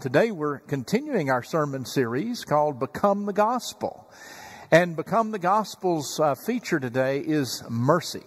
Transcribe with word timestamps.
Today 0.00 0.30
we're 0.30 0.60
continuing 0.60 1.28
our 1.28 1.42
sermon 1.42 1.84
series 1.84 2.44
called 2.44 2.78
Become 2.78 3.26
the 3.26 3.32
Gospel. 3.32 4.08
And 4.70 4.94
Become 4.94 5.32
the 5.32 5.40
Gospel's 5.40 6.20
uh, 6.20 6.36
feature 6.36 6.78
today 6.78 7.18
is 7.18 7.64
mercy. 7.68 8.22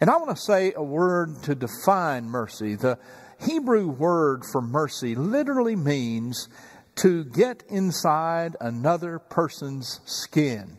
And 0.00 0.10
I 0.10 0.16
want 0.16 0.30
to 0.36 0.42
say 0.42 0.72
a 0.74 0.82
word 0.82 1.40
to 1.44 1.54
define 1.54 2.24
mercy. 2.24 2.74
The 2.74 2.98
Hebrew 3.38 3.86
word 3.86 4.42
for 4.50 4.60
mercy 4.60 5.14
literally 5.14 5.76
means 5.76 6.48
to 6.96 7.22
get 7.26 7.62
inside 7.68 8.56
another 8.60 9.20
person's 9.20 10.00
skin 10.04 10.78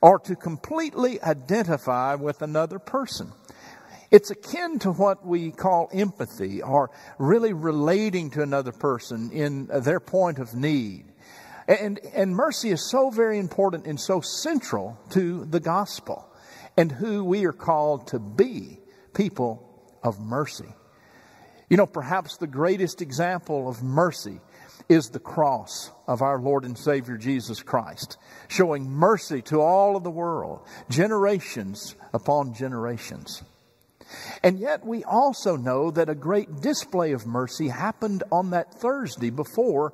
or 0.00 0.18
to 0.20 0.36
completely 0.36 1.20
identify 1.20 2.14
with 2.14 2.40
another 2.40 2.78
person. 2.78 3.30
It's 4.10 4.30
akin 4.30 4.80
to 4.80 4.90
what 4.90 5.24
we 5.24 5.52
call 5.52 5.88
empathy 5.92 6.62
or 6.62 6.90
really 7.18 7.52
relating 7.52 8.30
to 8.30 8.42
another 8.42 8.72
person 8.72 9.30
in 9.30 9.66
their 9.66 10.00
point 10.00 10.40
of 10.40 10.52
need. 10.54 11.04
And, 11.68 12.00
and 12.14 12.34
mercy 12.34 12.70
is 12.70 12.90
so 12.90 13.10
very 13.10 13.38
important 13.38 13.86
and 13.86 14.00
so 14.00 14.20
central 14.20 14.98
to 15.10 15.44
the 15.44 15.60
gospel 15.60 16.28
and 16.76 16.90
who 16.90 17.24
we 17.24 17.44
are 17.44 17.52
called 17.52 18.08
to 18.08 18.18
be 18.18 18.80
people 19.14 19.88
of 20.02 20.18
mercy. 20.18 20.74
You 21.68 21.76
know, 21.76 21.86
perhaps 21.86 22.36
the 22.36 22.48
greatest 22.48 23.00
example 23.02 23.68
of 23.68 23.80
mercy 23.80 24.40
is 24.88 25.10
the 25.10 25.20
cross 25.20 25.92
of 26.08 26.20
our 26.20 26.40
Lord 26.40 26.64
and 26.64 26.76
Savior 26.76 27.16
Jesus 27.16 27.62
Christ, 27.62 28.16
showing 28.48 28.90
mercy 28.90 29.40
to 29.42 29.60
all 29.60 29.94
of 29.94 30.02
the 30.02 30.10
world, 30.10 30.66
generations 30.88 31.94
upon 32.12 32.54
generations. 32.54 33.44
And 34.42 34.58
yet, 34.58 34.84
we 34.84 35.04
also 35.04 35.56
know 35.56 35.90
that 35.90 36.08
a 36.08 36.14
great 36.14 36.60
display 36.60 37.12
of 37.12 37.26
mercy 37.26 37.68
happened 37.68 38.22
on 38.32 38.50
that 38.50 38.74
Thursday 38.74 39.30
before 39.30 39.92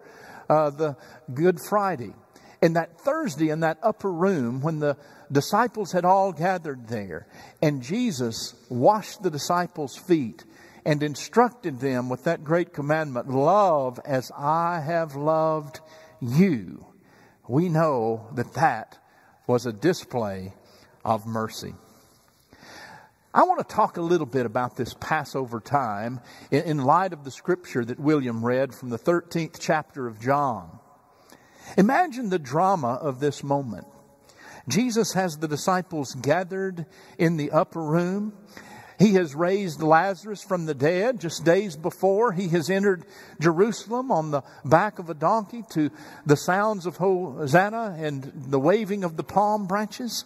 uh, 0.48 0.70
the 0.70 0.96
Good 1.32 1.60
Friday. 1.60 2.14
And 2.62 2.76
that 2.76 3.00
Thursday, 3.00 3.50
in 3.50 3.60
that 3.60 3.78
upper 3.82 4.10
room, 4.10 4.60
when 4.60 4.80
the 4.80 4.96
disciples 5.30 5.92
had 5.92 6.04
all 6.04 6.32
gathered 6.32 6.88
there, 6.88 7.26
and 7.62 7.82
Jesus 7.82 8.54
washed 8.68 9.22
the 9.22 9.30
disciples' 9.30 9.96
feet 9.96 10.44
and 10.84 11.02
instructed 11.02 11.80
them 11.80 12.08
with 12.08 12.24
that 12.24 12.44
great 12.44 12.72
commandment 12.72 13.28
love 13.28 13.98
as 14.04 14.30
I 14.36 14.80
have 14.80 15.16
loved 15.16 15.80
you. 16.20 16.86
We 17.48 17.68
know 17.68 18.28
that 18.34 18.54
that 18.54 18.98
was 19.46 19.66
a 19.66 19.72
display 19.72 20.54
of 21.04 21.26
mercy. 21.26 21.74
I 23.36 23.42
want 23.42 23.58
to 23.68 23.74
talk 23.74 23.98
a 23.98 24.00
little 24.00 24.26
bit 24.26 24.46
about 24.46 24.76
this 24.76 24.94
Passover 24.94 25.60
time 25.60 26.20
in, 26.50 26.78
light 26.78 27.12
of 27.12 27.22
the 27.22 27.30
scripture 27.30 27.84
that 27.84 28.00
William 28.00 28.42
read 28.42 28.74
from 28.74 28.88
the 28.88 28.98
13th 28.98 29.58
chapter 29.60 30.06
of 30.06 30.18
John. 30.18 30.78
Imagine 31.76 32.30
the 32.30 32.38
drama 32.38 32.94
of 32.94 33.20
this 33.20 33.44
moment. 33.44 33.86
Jesus 34.68 35.12
has 35.12 35.36
the 35.36 35.48
disciples 35.48 36.14
gathered 36.14 36.86
in 37.18 37.36
the 37.36 37.50
upper 37.50 37.82
room. 37.82 38.32
He 38.98 39.12
has 39.12 39.34
raised 39.34 39.82
Lazarus 39.82 40.42
from 40.42 40.64
the 40.64 40.72
dead 40.72 41.20
just 41.20 41.44
days 41.44 41.76
before. 41.76 42.32
He 42.32 42.48
has 42.48 42.70
entered 42.70 43.04
Jerusalem 43.38 44.10
on 44.10 44.30
the 44.30 44.44
back 44.64 44.98
of 44.98 45.10
a 45.10 45.14
donkey 45.14 45.62
to 45.72 45.90
the 46.24 46.38
sounds 46.38 46.86
of 46.86 46.96
Hosanna 46.96 47.96
and 47.98 48.32
the 48.34 48.58
waving 48.58 49.04
of 49.04 49.18
the 49.18 49.24
palm 49.24 49.66
branches. 49.66 50.24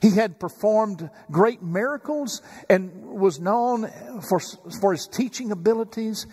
He 0.00 0.10
had 0.10 0.40
performed 0.40 1.10
great 1.30 1.62
miracles 1.62 2.42
and 2.68 3.04
was 3.04 3.38
known 3.38 3.90
for, 4.28 4.40
for 4.80 4.92
his 4.92 5.06
teaching 5.06 5.50
abilities. 5.52 6.26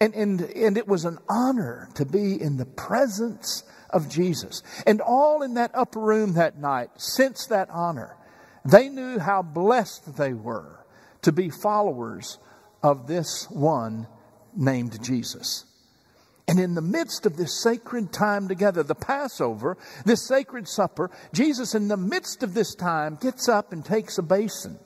And, 0.00 0.14
and, 0.14 0.40
and 0.40 0.76
it 0.76 0.88
was 0.88 1.04
an 1.04 1.18
honor 1.28 1.88
to 1.94 2.04
be 2.04 2.40
in 2.40 2.56
the 2.56 2.66
presence 2.66 3.62
of 3.90 4.08
Jesus. 4.08 4.62
And 4.86 5.00
all 5.00 5.42
in 5.42 5.54
that 5.54 5.70
upper 5.74 6.00
room 6.00 6.34
that 6.34 6.58
night, 6.58 6.90
since 6.96 7.46
that 7.46 7.70
honor, 7.70 8.16
they 8.64 8.88
knew 8.88 9.18
how 9.18 9.42
blessed 9.42 10.16
they 10.16 10.32
were 10.32 10.84
to 11.22 11.32
be 11.32 11.50
followers 11.50 12.38
of 12.82 13.06
this 13.06 13.46
one 13.50 14.08
named 14.56 15.02
Jesus. 15.02 15.64
And 16.48 16.58
in 16.58 16.74
the 16.74 16.82
midst 16.82 17.24
of 17.24 17.36
this 17.36 17.62
sacred 17.62 18.12
time 18.12 18.48
together, 18.48 18.82
the 18.82 18.94
Passover, 18.94 19.78
this 20.04 20.26
sacred 20.26 20.68
supper, 20.68 21.10
Jesus, 21.32 21.74
in 21.74 21.88
the 21.88 21.96
midst 21.96 22.42
of 22.42 22.54
this 22.54 22.74
time, 22.74 23.16
gets 23.20 23.48
up 23.48 23.72
and 23.72 23.84
takes 23.84 24.18
a 24.18 24.22
basin. 24.22 24.78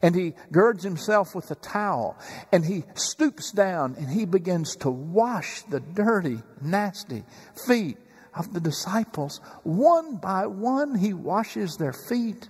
And 0.00 0.14
he 0.14 0.34
girds 0.50 0.84
himself 0.84 1.34
with 1.34 1.50
a 1.50 1.56
towel. 1.56 2.16
And 2.52 2.64
he 2.64 2.84
stoops 2.94 3.52
down 3.52 3.96
and 3.98 4.08
he 4.08 4.24
begins 4.24 4.76
to 4.76 4.90
wash 4.90 5.62
the 5.62 5.80
dirty, 5.80 6.38
nasty 6.62 7.24
feet 7.66 7.98
of 8.34 8.54
the 8.54 8.60
disciples. 8.60 9.40
One 9.64 10.16
by 10.16 10.46
one, 10.46 10.94
he 10.94 11.12
washes 11.12 11.76
their 11.76 11.92
feet. 11.92 12.48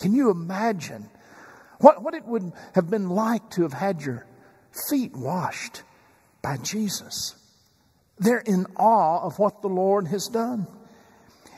Can 0.00 0.14
you 0.14 0.30
imagine 0.30 1.08
what, 1.78 2.02
what 2.02 2.14
it 2.14 2.24
would 2.24 2.52
have 2.74 2.90
been 2.90 3.10
like 3.10 3.50
to 3.50 3.62
have 3.62 3.74
had 3.74 4.02
your 4.02 4.26
feet 4.88 5.14
washed 5.14 5.82
by 6.42 6.56
Jesus? 6.56 7.36
They're 8.18 8.38
in 8.38 8.66
awe 8.76 9.24
of 9.24 9.38
what 9.38 9.62
the 9.62 9.68
Lord 9.68 10.08
has 10.08 10.28
done. 10.28 10.66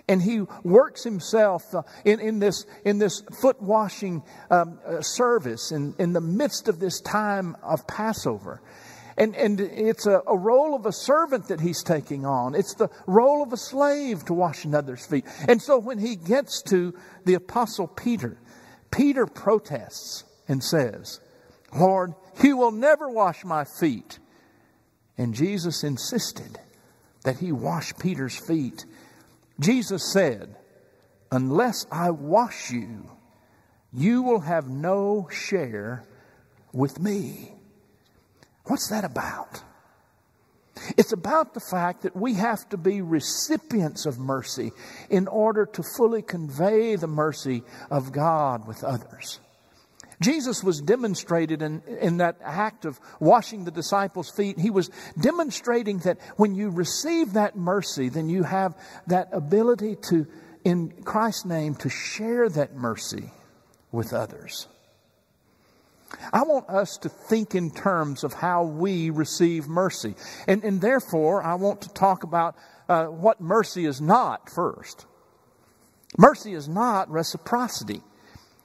And 0.09 0.23
he 0.23 0.43
works 0.63 1.03
himself 1.03 1.75
uh, 1.75 1.83
in, 2.05 2.21
in, 2.21 2.39
this, 2.39 2.65
in 2.85 2.99
this 2.99 3.23
foot 3.41 3.61
washing 3.61 4.23
um, 4.51 4.79
uh, 4.87 5.01
service 5.01 5.73
in, 5.73 5.95
in 5.99 6.13
the 6.13 6.21
midst 6.21 6.69
of 6.69 6.79
this 6.79 7.01
time 7.01 7.57
of 7.63 7.87
Passover. 7.89 8.63
And, 9.19 9.35
and 9.35 9.61
it's 9.61 10.07
a, 10.07 10.23
a, 10.27 10.37
role 10.37 10.77
of 10.77 10.87
a 10.87 10.93
servant 10.93 11.49
that 11.49 11.61
he's 11.61 11.83
taking 11.83 12.27
on. 12.27 12.55
It's 12.55 12.75
the 12.75 12.91
role 13.07 13.43
of 13.43 13.53
a 13.53 13.57
slave 13.57 14.25
to 14.27 14.35
wash 14.35 14.65
another's 14.65 15.05
feet. 15.07 15.25
And 15.49 15.61
so 15.61 15.79
when 15.79 15.99
he 15.99 16.17
gets 16.17 16.63
to 16.65 16.95
the 17.25 17.35
apostle 17.35 17.89
Peter, 17.89 18.37
Peter 18.91 19.27
protests 19.27 20.25
and 20.49 20.63
says, 20.63 21.21
Lord, 21.75 22.15
you 22.43 22.59
will 22.59 22.73
never 22.73 23.09
wash 23.09 23.45
my 23.45 23.65
feet. 23.65 24.19
And 25.19 25.35
Jesus 25.35 25.83
insisted 25.83 26.59
that 27.25 27.39
he 27.39 27.53
wash 27.53 27.97
Peter's 27.99 28.37
feet. 28.37 28.85
Jesus 29.59 30.13
said, 30.13 30.57
Unless 31.33 31.87
I 31.91 32.11
wash 32.11 32.71
you, 32.71 33.11
you 33.93 34.23
will 34.23 34.41
have 34.41 34.69
no 34.69 35.29
share 35.31 36.05
with 36.73 37.01
me. 37.01 37.53
What's 38.65 38.91
that 38.91 39.05
about? 39.05 39.63
It's 40.97 41.13
about 41.13 41.55
the 41.55 41.61
fact 41.61 42.03
that 42.03 42.15
we 42.15 42.35
have 42.35 42.69
to 42.69 42.77
be 42.77 43.01
recipients 43.01 44.07
of 44.07 44.19
mercy 44.19 44.73
in 45.09 45.27
order 45.27 45.67
to 45.67 45.83
fully 45.97 46.23
convey 46.23 46.97
the 46.97 47.07
mercy 47.07 47.63
of 47.91 48.13
God 48.13 48.67
with 48.69 48.85
others. 48.85 49.41
Jesus 50.21 50.65
was 50.65 50.81
demonstrated 50.81 51.63
in, 51.63 51.83
in 52.01 52.19
that 52.19 52.39
act 52.43 52.85
of 52.85 52.99
washing 53.21 53.65
the 53.65 53.71
disciples' 53.71 54.31
feet. 54.31 54.59
He 54.59 54.71
was 54.71 54.91
demonstrating 55.21 55.99
that 55.99 56.19
when 56.37 56.55
you 56.55 56.71
receive 56.71 57.35
that 57.35 57.57
mercy, 57.57 58.09
then 58.09 58.29
you 58.29 58.43
have 58.43 58.75
that 59.07 59.29
ability 59.33 59.97
to, 60.09 60.27
in 60.65 60.91
Christ's 61.03 61.45
name, 61.45 61.75
to 61.77 61.89
share 61.89 62.49
that 62.49 62.75
mercy 62.75 63.31
with 63.93 64.13
others. 64.13 64.69
I 66.33 66.43
want 66.45 66.69
us 66.69 66.99
to 66.99 67.09
think 67.09 67.55
in 67.55 67.71
terms 67.71 68.25
of 68.25 68.33
how 68.33 68.65
we 68.65 69.11
receive 69.11 69.69
mercy. 69.69 70.15
And, 70.47 70.63
and 70.65 70.81
therefore, 70.81 71.43
I 71.43 71.55
want 71.55 71.83
to 71.83 71.89
talk 71.93 72.23
about 72.23 72.57
uh, 72.89 73.07
what 73.07 73.41
mercy 73.41 73.87
is 73.87 74.01
not 74.01 74.49
first. 74.49 75.05
Mercy 76.17 76.55
is 76.55 76.69
not 76.69 77.11
reciprocity. 77.11 78.03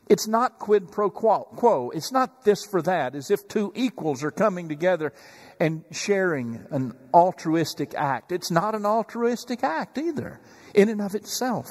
It's 0.09 0.27
not 0.27 0.59
quid 0.59 0.91
pro 0.91 1.09
quo. 1.09 1.91
It's 1.93 2.11
not 2.11 2.43
this 2.43 2.65
for 2.65 2.81
that, 2.81 3.15
as 3.15 3.31
if 3.31 3.47
two 3.47 3.71
equals 3.75 4.23
are 4.23 4.31
coming 4.31 4.67
together 4.67 5.13
and 5.59 5.83
sharing 5.91 6.65
an 6.71 6.93
altruistic 7.13 7.93
act. 7.95 8.31
It's 8.31 8.51
not 8.51 8.75
an 8.75 8.85
altruistic 8.85 9.63
act 9.63 9.97
either, 9.97 10.41
in 10.73 10.89
and 10.89 11.01
of 11.01 11.15
itself. 11.15 11.67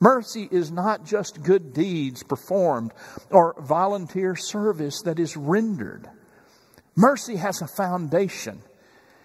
Mercy 0.00 0.48
is 0.50 0.70
not 0.70 1.04
just 1.04 1.42
good 1.42 1.72
deeds 1.72 2.22
performed 2.22 2.92
or 3.30 3.60
volunteer 3.60 4.36
service 4.36 5.02
that 5.02 5.18
is 5.18 5.36
rendered. 5.36 6.08
Mercy 6.94 7.36
has 7.36 7.60
a 7.60 7.66
foundation. 7.66 8.62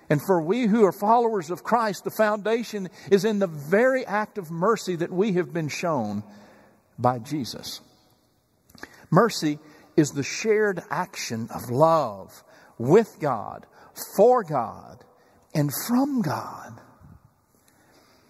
And 0.09 0.19
for 0.25 0.41
we 0.41 0.65
who 0.65 0.83
are 0.83 0.91
followers 0.91 1.49
of 1.49 1.63
Christ, 1.63 2.03
the 2.03 2.11
foundation 2.11 2.89
is 3.09 3.23
in 3.23 3.39
the 3.39 3.47
very 3.47 4.05
act 4.05 4.37
of 4.37 4.51
mercy 4.51 4.95
that 4.97 5.11
we 5.11 5.33
have 5.33 5.53
been 5.53 5.69
shown 5.69 6.23
by 6.97 7.19
Jesus. 7.19 7.81
Mercy 9.09 9.59
is 9.95 10.11
the 10.11 10.23
shared 10.23 10.81
action 10.89 11.47
of 11.53 11.69
love 11.69 12.43
with 12.77 13.17
God, 13.19 13.65
for 14.15 14.43
God, 14.43 15.03
and 15.53 15.71
from 15.87 16.21
God. 16.21 16.79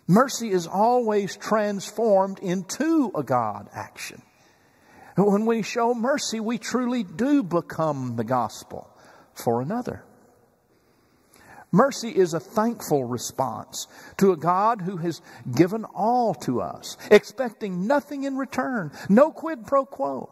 Mercy 0.08 0.52
is 0.52 0.68
always 0.68 1.38
transformed 1.38 2.40
into 2.40 3.12
a 3.16 3.24
God 3.24 3.70
action. 3.74 4.22
When 5.16 5.46
we 5.46 5.62
show 5.62 5.94
mercy, 5.94 6.40
we 6.40 6.58
truly 6.58 7.04
do 7.04 7.44
become 7.44 8.16
the 8.16 8.24
gospel 8.24 8.90
for 9.34 9.62
another. 9.62 10.04
Mercy 11.74 12.10
is 12.10 12.36
a 12.36 12.40
thankful 12.40 13.04
response 13.04 13.88
to 14.18 14.32
a 14.32 14.38
God 14.38 14.82
who 14.82 14.98
has 14.98 15.22
given 15.52 15.86
all 15.86 16.36
to 16.36 16.62
us, 16.62 16.98
expecting 17.10 17.88
nothing 17.88 18.26
in 18.26 18.38
return, 18.38 18.92
no 19.10 19.32
quid 19.32 19.66
pro 19.66 19.84
quo. 19.84 20.32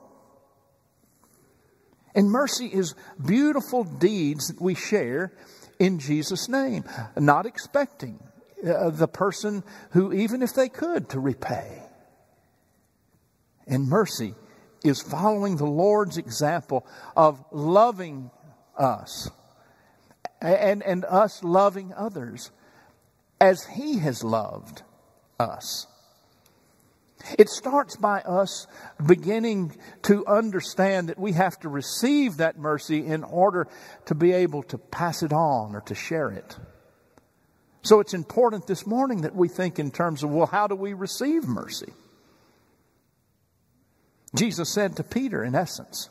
And 2.13 2.29
mercy 2.29 2.67
is 2.67 2.93
beautiful 3.25 3.83
deeds 3.83 4.49
that 4.49 4.61
we 4.61 4.75
share 4.75 5.33
in 5.79 5.97
Jesus' 5.97 6.47
name, 6.47 6.83
not 7.17 7.47
expecting 7.47 8.19
uh, 8.63 8.91
the 8.91 9.07
person 9.07 9.63
who, 9.93 10.13
even 10.13 10.43
if 10.43 10.53
they 10.53 10.69
could, 10.69 11.09
to 11.09 11.19
repay. 11.19 11.81
And 13.65 13.87
mercy 13.87 14.35
is 14.83 15.01
following 15.01 15.57
the 15.57 15.65
Lord's 15.65 16.17
example 16.17 16.85
of 17.15 17.43
loving 17.51 18.29
us 18.77 19.31
and, 20.41 20.81
and 20.83 21.05
us 21.05 21.43
loving 21.43 21.93
others 21.95 22.51
as 23.39 23.65
He 23.65 23.99
has 23.99 24.23
loved 24.23 24.81
us. 25.39 25.87
It 27.37 27.49
starts 27.49 27.95
by 27.95 28.21
us 28.21 28.65
beginning 29.05 29.75
to 30.03 30.25
understand 30.25 31.09
that 31.09 31.19
we 31.19 31.33
have 31.33 31.59
to 31.59 31.69
receive 31.69 32.37
that 32.37 32.57
mercy 32.57 33.05
in 33.05 33.23
order 33.23 33.67
to 34.05 34.15
be 34.15 34.31
able 34.31 34.63
to 34.63 34.77
pass 34.77 35.21
it 35.21 35.31
on 35.31 35.75
or 35.75 35.81
to 35.81 35.95
share 35.95 36.31
it. 36.31 36.57
So 37.83 37.99
it's 37.99 38.13
important 38.13 38.67
this 38.67 38.85
morning 38.85 39.21
that 39.21 39.35
we 39.35 39.47
think 39.47 39.79
in 39.79 39.91
terms 39.91 40.23
of, 40.23 40.31
well, 40.31 40.47
how 40.47 40.67
do 40.67 40.75
we 40.75 40.93
receive 40.93 41.47
mercy? 41.47 41.93
Jesus 44.35 44.73
said 44.73 44.95
to 44.95 45.03
Peter, 45.03 45.43
in 45.43 45.55
essence, 45.55 46.09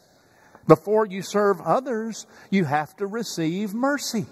before 0.71 1.05
you 1.05 1.21
serve 1.21 1.61
others, 1.63 2.29
you 2.49 2.65
have 2.65 2.97
to 2.99 3.07
receive 3.09 3.75
mercy. 3.75 4.25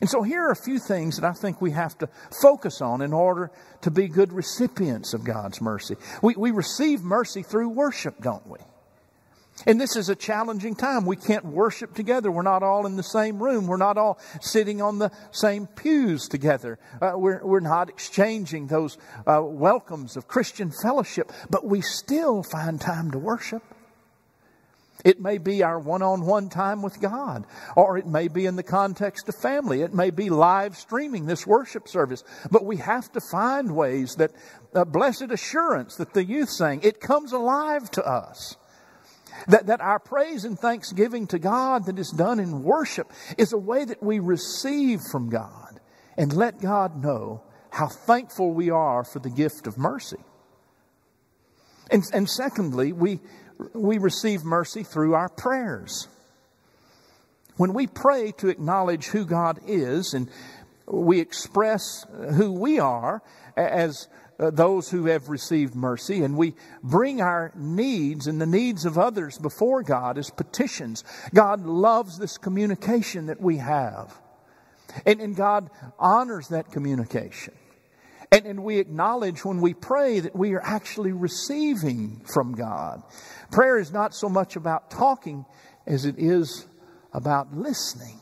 And 0.00 0.10
so 0.10 0.22
here 0.22 0.42
are 0.42 0.50
a 0.50 0.56
few 0.56 0.80
things 0.80 1.18
that 1.18 1.24
I 1.24 1.32
think 1.34 1.60
we 1.60 1.70
have 1.70 1.96
to 1.98 2.08
focus 2.42 2.80
on 2.80 3.00
in 3.00 3.12
order 3.12 3.52
to 3.82 3.92
be 3.92 4.08
good 4.08 4.32
recipients 4.32 5.14
of 5.14 5.22
God's 5.22 5.60
mercy. 5.60 5.94
We, 6.20 6.34
we 6.34 6.50
receive 6.50 7.02
mercy 7.02 7.44
through 7.44 7.68
worship, 7.68 8.20
don't 8.20 8.44
we? 8.44 8.58
And 9.66 9.80
this 9.80 9.94
is 9.94 10.08
a 10.08 10.16
challenging 10.16 10.74
time. 10.74 11.06
We 11.06 11.14
can't 11.14 11.44
worship 11.44 11.94
together. 11.94 12.32
We're 12.32 12.42
not 12.42 12.64
all 12.64 12.84
in 12.84 12.96
the 12.96 13.04
same 13.04 13.40
room. 13.40 13.68
We're 13.68 13.76
not 13.76 13.96
all 13.96 14.18
sitting 14.40 14.82
on 14.82 14.98
the 14.98 15.12
same 15.30 15.68
pews 15.68 16.26
together. 16.26 16.80
Uh, 17.00 17.12
we're, 17.14 17.40
we're 17.44 17.60
not 17.60 17.88
exchanging 17.88 18.66
those 18.66 18.98
uh, 19.28 19.40
welcomes 19.44 20.16
of 20.16 20.26
Christian 20.26 20.72
fellowship, 20.82 21.30
but 21.50 21.64
we 21.64 21.82
still 21.82 22.42
find 22.42 22.80
time 22.80 23.12
to 23.12 23.18
worship. 23.20 23.62
It 25.04 25.20
may 25.20 25.38
be 25.38 25.62
our 25.62 25.78
one 25.78 26.02
on 26.02 26.26
one 26.26 26.48
time 26.48 26.82
with 26.82 27.00
God, 27.00 27.44
or 27.76 27.98
it 27.98 28.06
may 28.06 28.28
be 28.28 28.46
in 28.46 28.56
the 28.56 28.62
context 28.62 29.28
of 29.28 29.34
family. 29.34 29.82
It 29.82 29.92
may 29.92 30.10
be 30.10 30.30
live 30.30 30.76
streaming 30.76 31.26
this 31.26 31.46
worship 31.46 31.88
service. 31.88 32.22
But 32.50 32.64
we 32.64 32.76
have 32.76 33.10
to 33.12 33.20
find 33.20 33.74
ways 33.74 34.16
that, 34.16 34.32
uh, 34.74 34.84
blessed 34.84 35.30
assurance 35.30 35.96
that 35.96 36.14
the 36.14 36.24
youth 36.24 36.50
sang, 36.50 36.80
it 36.82 37.00
comes 37.00 37.32
alive 37.32 37.90
to 37.92 38.06
us. 38.06 38.56
That, 39.48 39.66
that 39.66 39.80
our 39.80 39.98
praise 39.98 40.44
and 40.44 40.58
thanksgiving 40.58 41.26
to 41.28 41.38
God 41.38 41.86
that 41.86 41.98
is 41.98 42.10
done 42.10 42.38
in 42.38 42.62
worship 42.62 43.10
is 43.36 43.52
a 43.52 43.58
way 43.58 43.84
that 43.84 44.02
we 44.02 44.20
receive 44.20 45.00
from 45.10 45.30
God 45.30 45.80
and 46.16 46.32
let 46.32 46.60
God 46.60 47.02
know 47.02 47.42
how 47.70 47.88
thankful 47.88 48.52
we 48.52 48.70
are 48.70 49.02
for 49.02 49.18
the 49.18 49.30
gift 49.30 49.66
of 49.66 49.78
mercy. 49.78 50.18
And, 51.90 52.04
and 52.12 52.28
secondly, 52.28 52.92
we, 52.92 53.20
we 53.74 53.98
receive 53.98 54.44
mercy 54.44 54.82
through 54.82 55.14
our 55.14 55.28
prayers. 55.28 56.08
When 57.56 57.74
we 57.74 57.86
pray 57.86 58.32
to 58.38 58.48
acknowledge 58.48 59.06
who 59.06 59.24
God 59.24 59.60
is 59.66 60.14
and 60.14 60.28
we 60.86 61.20
express 61.20 62.06
who 62.34 62.52
we 62.52 62.78
are 62.78 63.22
as 63.56 64.08
uh, 64.40 64.50
those 64.50 64.90
who 64.90 65.06
have 65.06 65.28
received 65.28 65.74
mercy, 65.74 66.24
and 66.24 66.36
we 66.36 66.54
bring 66.82 67.20
our 67.20 67.52
needs 67.54 68.26
and 68.26 68.40
the 68.40 68.46
needs 68.46 68.84
of 68.84 68.98
others 68.98 69.38
before 69.38 69.82
God 69.82 70.18
as 70.18 70.30
petitions. 70.30 71.04
God 71.32 71.64
loves 71.64 72.18
this 72.18 72.38
communication 72.38 73.26
that 73.26 73.40
we 73.40 73.58
have, 73.58 74.18
and, 75.06 75.20
and 75.20 75.36
God 75.36 75.70
honors 75.98 76.48
that 76.48 76.72
communication. 76.72 77.54
And, 78.32 78.46
and 78.46 78.64
we 78.64 78.78
acknowledge 78.78 79.44
when 79.44 79.60
we 79.60 79.74
pray 79.74 80.20
that 80.20 80.34
we 80.34 80.54
are 80.54 80.62
actually 80.64 81.12
receiving 81.12 82.22
from 82.32 82.54
God. 82.54 83.02
Prayer 83.50 83.78
is 83.78 83.92
not 83.92 84.14
so 84.14 84.30
much 84.30 84.56
about 84.56 84.90
talking 84.90 85.44
as 85.86 86.06
it 86.06 86.14
is 86.18 86.66
about 87.12 87.54
listening 87.54 88.18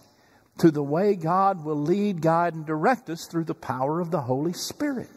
to 0.59 0.73
the 0.73 0.83
way 0.83 1.15
God 1.15 1.65
will 1.65 1.81
lead, 1.81 2.21
guide, 2.21 2.55
and 2.55 2.67
direct 2.67 3.09
us 3.09 3.27
through 3.27 3.45
the 3.45 3.55
power 3.55 4.01
of 4.01 4.11
the 4.11 4.21
Holy 4.21 4.53
Spirit. 4.53 5.09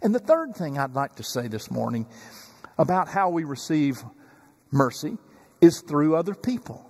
And 0.00 0.14
the 0.14 0.20
third 0.20 0.54
thing 0.54 0.78
I'd 0.78 0.94
like 0.94 1.16
to 1.16 1.24
say 1.24 1.48
this 1.48 1.68
morning 1.68 2.06
about 2.78 3.08
how 3.08 3.30
we 3.30 3.42
receive 3.42 3.96
mercy 4.70 5.18
is 5.60 5.80
through 5.80 6.14
other 6.14 6.34
people. 6.36 6.88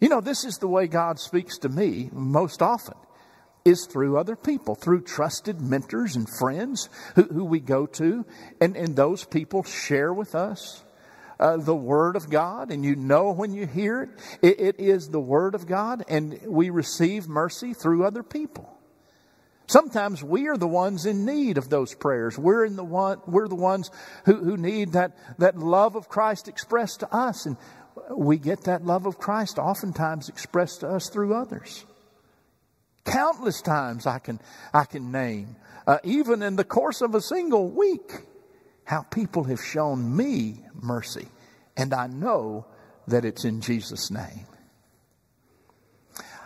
You 0.00 0.08
know, 0.08 0.20
this 0.20 0.44
is 0.44 0.58
the 0.58 0.66
way 0.66 0.88
God 0.88 1.20
speaks 1.20 1.58
to 1.58 1.68
me 1.68 2.10
most 2.12 2.60
often 2.60 2.96
is 3.64 3.86
through 3.86 4.18
other 4.18 4.36
people, 4.36 4.74
through 4.74 5.02
trusted 5.02 5.60
mentors 5.60 6.16
and 6.16 6.28
friends 6.38 6.88
who, 7.14 7.22
who 7.22 7.44
we 7.44 7.60
go 7.60 7.86
to, 7.86 8.24
and, 8.60 8.76
and 8.76 8.96
those 8.96 9.24
people 9.24 9.62
share 9.62 10.12
with 10.12 10.34
us 10.34 10.82
uh, 11.38 11.56
the 11.56 11.74
Word 11.74 12.16
of 12.16 12.30
God, 12.30 12.70
and 12.70 12.84
you 12.84 12.94
know 12.94 13.32
when 13.32 13.52
you 13.52 13.66
hear 13.66 14.02
it, 14.02 14.10
it, 14.42 14.60
it 14.60 14.80
is 14.80 15.08
the 15.08 15.20
Word 15.20 15.54
of 15.54 15.66
God, 15.66 16.04
and 16.08 16.38
we 16.46 16.70
receive 16.70 17.28
mercy 17.28 17.74
through 17.74 18.04
other 18.04 18.22
people. 18.22 18.68
Sometimes 19.66 20.22
we 20.22 20.48
are 20.48 20.56
the 20.56 20.68
ones 20.68 21.06
in 21.06 21.24
need 21.24 21.56
of 21.56 21.68
those 21.68 21.94
prayers. 21.94 22.36
We're, 22.38 22.64
in 22.64 22.76
the 22.76 22.84
one, 22.84 23.20
we're 23.26 23.48
the 23.48 23.54
ones 23.54 23.90
who, 24.24 24.34
who 24.34 24.56
need 24.56 24.92
that, 24.92 25.16
that 25.38 25.58
love 25.58 25.96
of 25.96 26.08
Christ 26.08 26.46
expressed 26.46 27.00
to 27.00 27.14
us, 27.14 27.46
and 27.46 27.56
we 28.10 28.38
get 28.38 28.64
that 28.64 28.84
love 28.84 29.06
of 29.06 29.18
Christ 29.18 29.58
oftentimes 29.58 30.28
expressed 30.28 30.80
to 30.80 30.88
us 30.88 31.08
through 31.08 31.34
others. 31.34 31.84
Countless 33.04 33.62
times 33.62 34.06
I 34.06 34.18
can, 34.18 34.40
I 34.72 34.84
can 34.84 35.10
name, 35.10 35.56
uh, 35.86 35.98
even 36.04 36.42
in 36.42 36.56
the 36.56 36.64
course 36.64 37.00
of 37.00 37.14
a 37.14 37.20
single 37.20 37.68
week, 37.68 38.12
how 38.84 39.02
people 39.02 39.44
have 39.44 39.62
shown 39.62 40.16
me 40.16 40.60
mercy. 40.74 41.28
And 41.76 41.92
I 41.92 42.06
know 42.06 42.66
that 43.08 43.24
it's 43.24 43.44
in 43.44 43.60
Jesus' 43.60 44.10
name. 44.10 44.46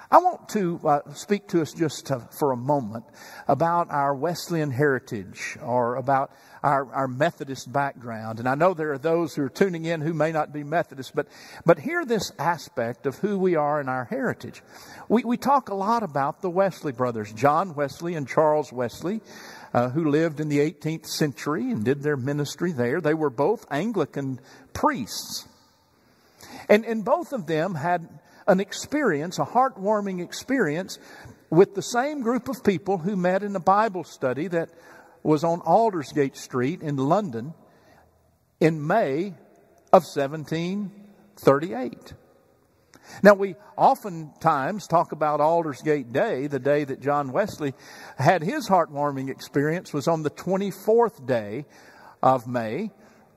I 0.08 0.18
want 0.18 0.48
to 0.50 0.80
uh, 0.84 1.12
speak 1.14 1.48
to 1.48 1.62
us 1.62 1.72
just 1.72 2.06
to, 2.06 2.20
for 2.38 2.52
a 2.52 2.56
moment 2.56 3.04
about 3.48 3.90
our 3.90 4.14
Wesleyan 4.14 4.70
heritage 4.70 5.58
or 5.60 5.96
about 5.96 6.30
our, 6.62 6.92
our 6.92 7.08
Methodist 7.08 7.72
background. 7.72 8.38
And 8.38 8.48
I 8.48 8.54
know 8.54 8.72
there 8.72 8.92
are 8.92 8.98
those 8.98 9.34
who 9.34 9.42
are 9.42 9.48
tuning 9.48 9.84
in 9.84 10.00
who 10.00 10.14
may 10.14 10.30
not 10.30 10.52
be 10.52 10.62
Methodist, 10.62 11.14
but, 11.14 11.26
but 11.64 11.80
hear 11.80 12.04
this 12.04 12.30
aspect 12.38 13.06
of 13.06 13.16
who 13.16 13.36
we 13.36 13.56
are 13.56 13.80
in 13.80 13.88
our 13.88 14.04
heritage. 14.04 14.62
We, 15.08 15.24
we 15.24 15.36
talk 15.36 15.70
a 15.70 15.74
lot 15.74 16.04
about 16.04 16.40
the 16.40 16.50
Wesley 16.50 16.92
brothers, 16.92 17.32
John 17.32 17.74
Wesley 17.74 18.14
and 18.14 18.28
Charles 18.28 18.72
Wesley. 18.72 19.20
Uh, 19.74 19.90
who 19.90 20.08
lived 20.08 20.40
in 20.40 20.48
the 20.48 20.58
18th 20.58 21.04
century 21.04 21.70
and 21.70 21.84
did 21.84 22.02
their 22.02 22.16
ministry 22.16 22.72
there. 22.72 22.98
They 22.98 23.12
were 23.12 23.28
both 23.28 23.66
Anglican 23.70 24.40
priests. 24.72 25.46
And, 26.66 26.86
and 26.86 27.04
both 27.04 27.34
of 27.34 27.46
them 27.46 27.74
had 27.74 28.08
an 28.46 28.60
experience, 28.60 29.38
a 29.38 29.44
heartwarming 29.44 30.22
experience, 30.22 30.98
with 31.50 31.74
the 31.74 31.82
same 31.82 32.22
group 32.22 32.48
of 32.48 32.64
people 32.64 32.96
who 32.98 33.16
met 33.16 33.42
in 33.42 33.56
a 33.56 33.60
Bible 33.60 34.04
study 34.04 34.48
that 34.48 34.70
was 35.22 35.44
on 35.44 35.60
Aldersgate 35.60 36.36
Street 36.36 36.82
in 36.82 36.96
London 36.96 37.54
in 38.60 38.86
May 38.86 39.34
of 39.92 40.04
1738. 40.04 42.14
Now, 43.22 43.34
we 43.34 43.54
oftentimes 43.76 44.86
talk 44.86 45.12
about 45.12 45.40
Aldersgate 45.40 46.12
Day, 46.12 46.48
the 46.48 46.58
day 46.58 46.84
that 46.84 47.00
John 47.00 47.32
Wesley 47.32 47.72
had 48.18 48.42
his 48.42 48.68
heartwarming 48.68 49.30
experience 49.30 49.92
was 49.92 50.08
on 50.08 50.22
the 50.22 50.30
24th 50.30 51.26
day 51.26 51.66
of 52.22 52.46
May 52.46 52.90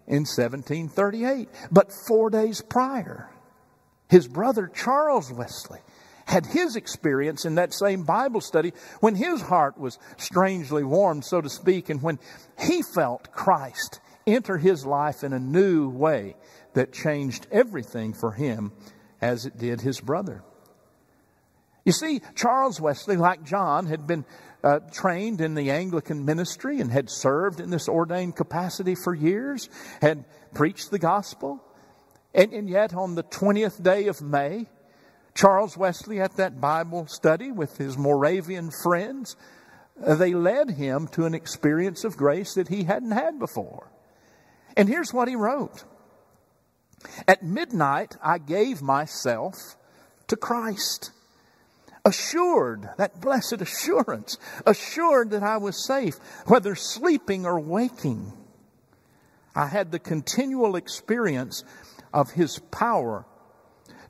in 0.07 0.25
1738. 0.25 1.49
But 1.71 1.91
four 2.07 2.29
days 2.29 2.61
prior, 2.61 3.29
his 4.09 4.27
brother 4.27 4.67
Charles 4.67 5.31
Wesley 5.31 5.79
had 6.25 6.45
his 6.45 6.75
experience 6.75 7.45
in 7.45 7.55
that 7.55 7.73
same 7.73 8.03
Bible 8.03 8.41
study 8.41 8.73
when 8.99 9.15
his 9.15 9.41
heart 9.41 9.77
was 9.77 9.97
strangely 10.17 10.83
warmed, 10.83 11.25
so 11.25 11.41
to 11.41 11.49
speak, 11.49 11.89
and 11.89 12.01
when 12.01 12.19
he 12.59 12.81
felt 12.81 13.31
Christ 13.31 13.99
enter 14.27 14.57
his 14.57 14.85
life 14.85 15.23
in 15.23 15.33
a 15.33 15.39
new 15.39 15.89
way 15.89 16.35
that 16.73 16.93
changed 16.93 17.47
everything 17.51 18.13
for 18.13 18.31
him 18.31 18.71
as 19.21 19.45
it 19.45 19.57
did 19.57 19.81
his 19.81 19.99
brother. 19.99 20.43
You 21.83 21.91
see, 21.93 22.21
Charles 22.35 22.79
Wesley, 22.79 23.17
like 23.17 23.43
John, 23.43 23.87
had 23.87 24.05
been 24.05 24.25
uh, 24.63 24.79
trained 24.91 25.41
in 25.41 25.55
the 25.55 25.71
Anglican 25.71 26.25
ministry 26.25 26.79
and 26.79 26.91
had 26.91 27.09
served 27.09 27.59
in 27.59 27.69
this 27.69 27.89
ordained 27.89 28.35
capacity 28.35 28.95
for 28.95 29.15
years, 29.15 29.69
had 30.01 30.25
preached 30.53 30.91
the 30.91 30.99
gospel, 30.99 31.63
and, 32.33 32.53
and 32.53 32.69
yet, 32.69 32.93
on 32.93 33.15
the 33.15 33.23
20th 33.23 33.81
day 33.81 34.07
of 34.07 34.21
May, 34.21 34.67
Charles 35.33 35.77
Wesley 35.77 36.19
at 36.19 36.37
that 36.37 36.61
Bible 36.61 37.07
study 37.07 37.51
with 37.51 37.77
his 37.77 37.97
Moravian 37.97 38.71
friends, 38.83 39.35
uh, 40.05 40.15
they 40.15 40.33
led 40.33 40.71
him 40.71 41.07
to 41.09 41.25
an 41.25 41.33
experience 41.33 42.03
of 42.03 42.17
grace 42.17 42.53
that 42.53 42.67
he 42.67 42.83
hadn't 42.83 43.11
had 43.11 43.39
before. 43.39 43.91
And 44.77 44.87
here's 44.87 45.13
what 45.13 45.27
he 45.27 45.35
wrote. 45.35 45.83
At 47.27 47.43
midnight, 47.43 48.15
I 48.21 48.37
gave 48.37 48.81
myself 48.81 49.55
to 50.27 50.35
Christ. 50.35 51.11
Assured, 52.05 52.89
that 52.97 53.19
blessed 53.19 53.61
assurance, 53.61 54.37
assured 54.65 55.31
that 55.31 55.43
I 55.43 55.57
was 55.57 55.85
safe, 55.85 56.15
whether 56.45 56.75
sleeping 56.75 57.45
or 57.45 57.59
waking. 57.59 58.33
I 59.55 59.67
had 59.67 59.91
the 59.91 59.99
continual 59.99 60.75
experience 60.75 61.63
of 62.13 62.31
His 62.31 62.59
power 62.71 63.25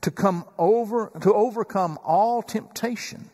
to 0.01 0.11
come 0.11 0.45
over, 0.57 1.11
to 1.21 1.33
overcome 1.33 1.99
all 2.03 2.41
temptation 2.41 3.29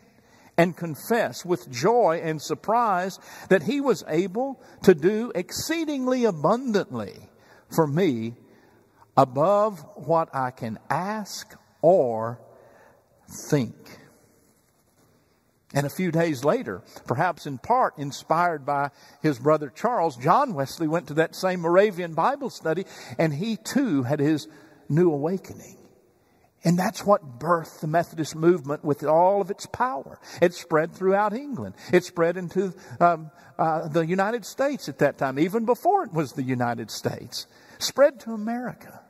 and 0.58 0.76
confess 0.76 1.44
with 1.44 1.70
joy 1.70 2.20
and 2.22 2.40
surprise 2.40 3.18
that 3.48 3.62
He 3.64 3.80
was 3.80 4.04
able 4.08 4.60
to 4.82 4.94
do 4.94 5.32
exceedingly 5.34 6.24
abundantly 6.24 7.28
for 7.74 7.86
me 7.86 8.34
above 9.16 9.84
what 9.94 10.34
I 10.34 10.50
can 10.50 10.78
ask 10.90 11.54
or 11.82 12.40
think. 13.48 13.76
And 15.76 15.84
a 15.84 15.90
few 15.90 16.10
days 16.10 16.42
later, 16.42 16.82
perhaps 17.06 17.46
in 17.46 17.58
part 17.58 17.98
inspired 17.98 18.64
by 18.64 18.88
his 19.20 19.38
brother 19.38 19.68
Charles, 19.68 20.16
John 20.16 20.54
Wesley 20.54 20.88
went 20.88 21.08
to 21.08 21.14
that 21.14 21.36
same 21.36 21.60
Moravian 21.60 22.14
Bible 22.14 22.48
study 22.48 22.86
and 23.18 23.32
he 23.32 23.58
too 23.58 24.02
had 24.02 24.18
his 24.18 24.48
new 24.88 25.12
awakening. 25.12 25.76
And 26.64 26.78
that's 26.78 27.04
what 27.04 27.38
birthed 27.38 27.80
the 27.80 27.88
Methodist 27.88 28.34
movement 28.34 28.84
with 28.86 29.04
all 29.04 29.42
of 29.42 29.50
its 29.50 29.66
power. 29.66 30.18
It 30.40 30.54
spread 30.54 30.94
throughout 30.94 31.34
England. 31.34 31.74
It 31.92 32.04
spread 32.04 32.38
into 32.38 32.72
um, 32.98 33.30
uh, 33.58 33.86
the 33.88 34.06
United 34.06 34.46
States 34.46 34.88
at 34.88 35.00
that 35.00 35.18
time, 35.18 35.38
even 35.38 35.66
before 35.66 36.04
it 36.04 36.12
was 36.12 36.32
the 36.32 36.42
United 36.42 36.90
States. 36.90 37.46
Spread 37.78 38.18
to 38.20 38.32
America. 38.32 39.02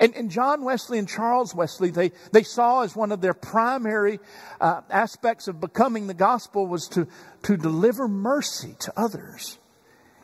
And, 0.00 0.14
and, 0.14 0.30
John 0.30 0.64
Wesley 0.64 0.98
and 0.98 1.08
Charles 1.08 1.54
Wesley, 1.54 1.90
they, 1.90 2.12
they 2.32 2.42
saw 2.42 2.82
as 2.82 2.94
one 2.94 3.10
of 3.10 3.20
their 3.20 3.34
primary 3.34 4.20
uh, 4.60 4.82
aspects 4.90 5.48
of 5.48 5.60
becoming 5.60 6.06
the 6.06 6.14
gospel 6.14 6.66
was 6.66 6.88
to, 6.88 7.08
to 7.44 7.56
deliver 7.56 8.06
mercy 8.06 8.76
to 8.80 8.92
others. 8.96 9.58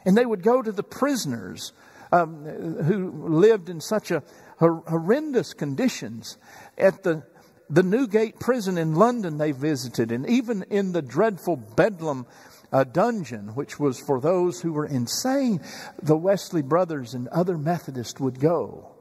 And 0.05 0.17
they 0.17 0.27
would 0.27 0.43
go 0.43 0.61
to 0.61 0.71
the 0.71 0.83
prisoners 0.83 1.73
um, 2.13 2.45
who 2.45 3.11
lived 3.29 3.69
in 3.69 3.81
such 3.81 4.11
a 4.11 4.23
horrendous 4.59 5.55
conditions 5.55 6.37
at 6.79 7.03
the, 7.03 7.25
the 7.69 7.83
Newgate 7.83 8.39
prison 8.39 8.79
in 8.79 8.95
London 8.95 9.39
they 9.39 9.53
visited, 9.53 10.13
and 10.13 10.29
even 10.29 10.65
in 10.71 10.93
the 10.93 11.03
dreadful 11.03 11.57
Bedlam 11.57 12.27
uh, 12.73 12.85
dungeon, 12.85 13.55
which 13.55 13.81
was 13.81 13.99
for 13.99 14.21
those 14.21 14.61
who 14.61 14.73
were 14.73 14.87
insane, 14.87 15.61
the 16.03 16.17
Wesley 16.17 16.63
brothers 16.63 17.15
and 17.15 17.29
other 17.29 17.57
Methodists 17.57 18.21
would 18.21 18.39
go 18.39 18.94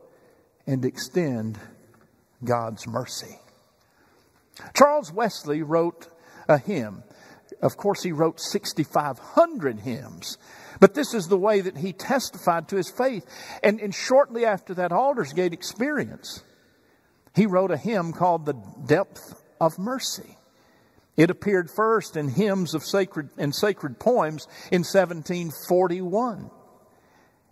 and 0.65 0.85
extend 0.85 1.59
God's 2.43 2.87
mercy. 2.87 3.39
Charles 4.75 5.11
Wesley 5.11 5.61
wrote 5.61 6.09
a 6.47 6.57
hymn. 6.57 7.03
Of 7.61 7.77
course, 7.77 8.03
he 8.03 8.11
wrote 8.11 8.39
6,500 8.39 9.79
hymns. 9.79 10.37
But 10.79 10.93
this 10.93 11.13
is 11.13 11.27
the 11.27 11.37
way 11.37 11.61
that 11.61 11.77
he 11.77 11.93
testified 11.93 12.67
to 12.69 12.75
his 12.75 12.89
faith. 12.89 13.25
And, 13.63 13.79
and 13.79 13.93
shortly 13.93 14.45
after 14.45 14.73
that 14.75 14.91
Aldersgate 14.91 15.53
experience, 15.53 16.43
he 17.35 17.45
wrote 17.45 17.71
a 17.71 17.77
hymn 17.77 18.13
called 18.13 18.45
The 18.45 18.55
Depth 18.85 19.41
of 19.61 19.79
Mercy. 19.79 20.37
It 21.15 21.29
appeared 21.29 21.69
first 21.69 22.17
in 22.17 22.27
hymns 22.27 22.73
of 22.73 22.83
sacred 22.83 23.29
and 23.37 23.53
sacred 23.53 23.99
poems 23.99 24.47
in 24.71 24.81
1741. 24.81 26.49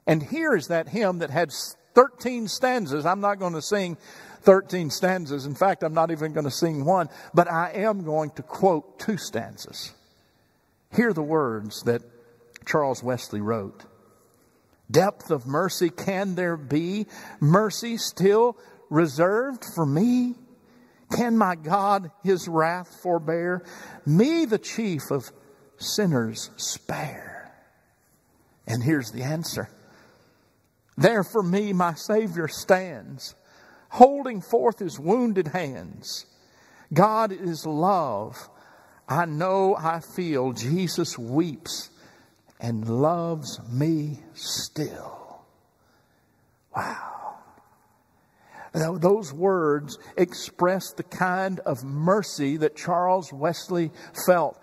And 0.08 0.24
here 0.24 0.56
is 0.56 0.68
that 0.68 0.90
hymn 0.90 1.20
that 1.20 1.30
had 1.30 1.52
13 1.94 2.48
stanzas. 2.48 3.06
I'm 3.06 3.22
not 3.22 3.40
going 3.40 3.54
to 3.54 3.62
sing 3.62 3.98
13 4.42 4.90
stanzas. 4.90 5.46
In 5.46 5.56
fact, 5.56 5.84
I'm 5.84 5.94
not 5.94 6.12
even 6.12 6.34
going 6.34 6.46
to 6.46 6.52
sing 6.52 6.86
one, 6.86 7.10
but 7.34 7.50
I 7.50 7.72
am 7.74 8.04
going 8.04 8.32
to 8.32 8.44
quote 8.44 9.00
two 9.00 9.18
stanzas. 9.18 9.94
Hear 10.94 11.14
the 11.14 11.24
words 11.24 11.84
that 11.84 12.02
Charles 12.66 13.04
Wesley 13.04 13.42
wrote. 13.42 13.86
Depth 14.90 15.32
of 15.32 15.48
mercy 15.48 15.90
can 15.90 16.36
there 16.36 16.58
be? 16.58 17.08
Mercy 17.40 17.98
still 17.98 18.58
reserved 18.90 19.64
for 19.74 19.86
me? 19.86 20.36
Can 21.16 21.38
my 21.38 21.56
God 21.56 22.12
his 22.24 22.48
wrath 22.48 23.00
forbear? 23.02 23.64
Me, 24.06 24.46
the 24.46 24.58
chief 24.58 25.12
of 25.12 25.32
sinners, 25.78 26.50
spare. 26.58 27.54
And 28.68 28.84
here's 28.84 29.12
the 29.12 29.24
answer 29.24 29.70
there 31.02 31.24
for 31.24 31.44
me 31.44 31.74
my 31.74 31.94
Savior 31.94 32.48
stands, 32.48 33.36
holding 33.90 34.42
forth 34.42 34.80
his 34.80 35.00
wounded 35.00 35.50
hands. 35.50 36.26
God 36.94 37.32
is 37.32 37.66
love. 37.66 38.50
I 39.08 39.26
know, 39.26 39.76
I 39.76 40.00
feel 40.00 40.54
Jesus 40.54 41.18
weeps 41.18 41.90
and 42.60 42.88
loves 42.88 43.60
me 43.70 44.20
still. 44.34 45.42
Wow. 46.76 47.38
Those 48.74 49.34
words 49.34 49.98
express 50.16 50.94
the 50.94 51.04
kind 51.04 51.60
of 51.62 51.84
mercy 51.84 52.56
that 52.58 52.78
Charles 52.78 53.34
Wesley 53.34 53.92
felt 54.26 54.58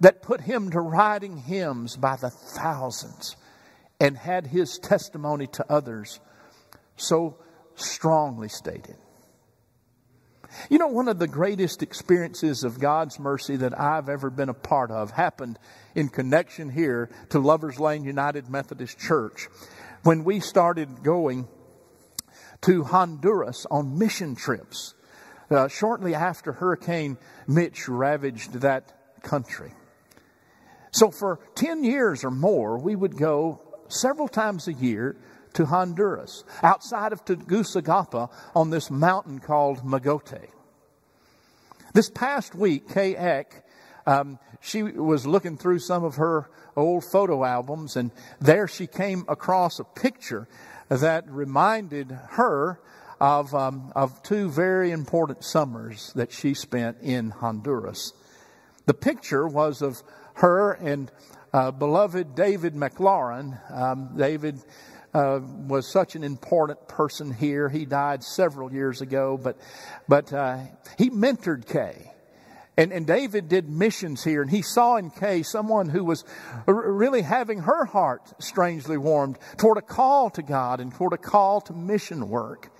that 0.00 0.20
put 0.20 0.42
him 0.42 0.70
to 0.70 0.80
writing 0.80 1.38
hymns 1.38 1.96
by 1.96 2.16
the 2.16 2.28
thousands 2.28 3.36
and 4.00 4.16
had 4.16 4.46
his 4.46 4.78
testimony 4.78 5.46
to 5.46 5.64
others 5.70 6.20
so 6.96 7.38
strongly 7.74 8.48
stated. 8.48 8.96
You 10.70 10.78
know, 10.78 10.88
one 10.88 11.08
of 11.08 11.18
the 11.18 11.26
greatest 11.26 11.82
experiences 11.82 12.64
of 12.64 12.80
God's 12.80 13.18
mercy 13.18 13.56
that 13.56 13.78
I've 13.78 14.08
ever 14.08 14.30
been 14.30 14.48
a 14.48 14.54
part 14.54 14.90
of 14.90 15.10
happened 15.10 15.58
in 15.94 16.08
connection 16.08 16.70
here 16.70 17.10
to 17.30 17.38
Lovers 17.38 17.78
Lane 17.78 18.04
United 18.04 18.48
Methodist 18.48 18.98
Church 18.98 19.48
when 20.02 20.24
we 20.24 20.40
started 20.40 21.02
going 21.02 21.48
to 22.62 22.84
Honduras 22.84 23.66
on 23.70 23.98
mission 23.98 24.34
trips 24.34 24.94
uh, 25.50 25.68
shortly 25.68 26.14
after 26.14 26.52
Hurricane 26.52 27.18
Mitch 27.46 27.88
ravaged 27.88 28.52
that 28.60 29.22
country. 29.22 29.72
So 30.92 31.10
for 31.10 31.40
10 31.56 31.84
years 31.84 32.24
or 32.24 32.30
more, 32.30 32.78
we 32.78 32.96
would 32.96 33.18
go 33.18 33.60
several 33.88 34.28
times 34.28 34.68
a 34.68 34.72
year 34.72 35.16
to 35.54 35.66
Honduras, 35.66 36.44
outside 36.62 37.12
of 37.12 37.24
Tegucigalpa 37.24 38.28
on 38.54 38.70
this 38.70 38.90
mountain 38.90 39.38
called 39.38 39.78
Magote. 39.78 40.48
This 41.94 42.10
past 42.10 42.54
week, 42.54 42.90
Kay 42.90 43.16
Eck, 43.16 43.64
um, 44.06 44.38
she 44.60 44.82
was 44.82 45.26
looking 45.26 45.56
through 45.56 45.78
some 45.78 46.04
of 46.04 46.16
her 46.16 46.50
old 46.76 47.04
photo 47.04 47.42
albums, 47.42 47.96
and 47.96 48.10
there 48.38 48.68
she 48.68 48.86
came 48.86 49.24
across 49.28 49.78
a 49.78 49.84
picture 49.84 50.46
that 50.88 51.28
reminded 51.30 52.10
her 52.32 52.78
of, 53.18 53.54
um, 53.54 53.92
of 53.96 54.22
two 54.22 54.50
very 54.50 54.90
important 54.90 55.42
summers 55.42 56.12
that 56.14 56.32
she 56.32 56.52
spent 56.52 56.98
in 57.00 57.30
Honduras. 57.30 58.12
The 58.84 58.94
picture 58.94 59.48
was 59.48 59.80
of 59.80 60.02
her 60.34 60.72
and 60.72 61.10
uh, 61.56 61.70
beloved 61.70 62.34
David 62.34 62.74
McLaurin. 62.74 63.58
Um, 63.72 64.10
David 64.14 64.60
uh, 65.14 65.40
was 65.66 65.90
such 65.90 66.14
an 66.14 66.22
important 66.22 66.86
person 66.86 67.32
here. 67.32 67.70
He 67.70 67.86
died 67.86 68.22
several 68.22 68.70
years 68.70 69.00
ago, 69.00 69.38
but 69.42 69.56
but 70.06 70.30
uh, 70.34 70.58
he 70.98 71.08
mentored 71.08 71.66
Kay. 71.66 72.12
And, 72.78 72.92
and 72.92 73.06
David 73.06 73.48
did 73.48 73.70
missions 73.70 74.22
here, 74.22 74.42
and 74.42 74.50
he 74.50 74.60
saw 74.60 74.96
in 74.96 75.08
Kay 75.08 75.42
someone 75.42 75.88
who 75.88 76.04
was 76.04 76.24
really 76.66 77.22
having 77.22 77.60
her 77.60 77.86
heart 77.86 78.34
strangely 78.38 78.98
warmed 78.98 79.38
toward 79.56 79.78
a 79.78 79.82
call 79.82 80.28
to 80.28 80.42
God 80.42 80.78
and 80.80 80.92
toward 80.92 81.14
a 81.14 81.18
call 81.18 81.62
to 81.62 81.72
mission 81.72 82.28
work. 82.28 82.70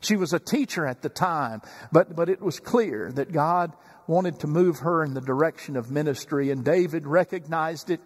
She 0.00 0.16
was 0.16 0.34
a 0.34 0.38
teacher 0.38 0.86
at 0.86 1.00
the 1.00 1.08
time, 1.08 1.62
but, 1.90 2.14
but 2.14 2.28
it 2.28 2.42
was 2.42 2.60
clear 2.60 3.10
that 3.12 3.32
God 3.32 3.72
wanted 4.08 4.40
to 4.40 4.46
move 4.46 4.78
her 4.80 5.04
in 5.04 5.14
the 5.14 5.20
direction 5.20 5.76
of 5.76 5.90
ministry, 5.90 6.50
and 6.50 6.64
David 6.64 7.06
recognized 7.06 7.90
it, 7.90 8.00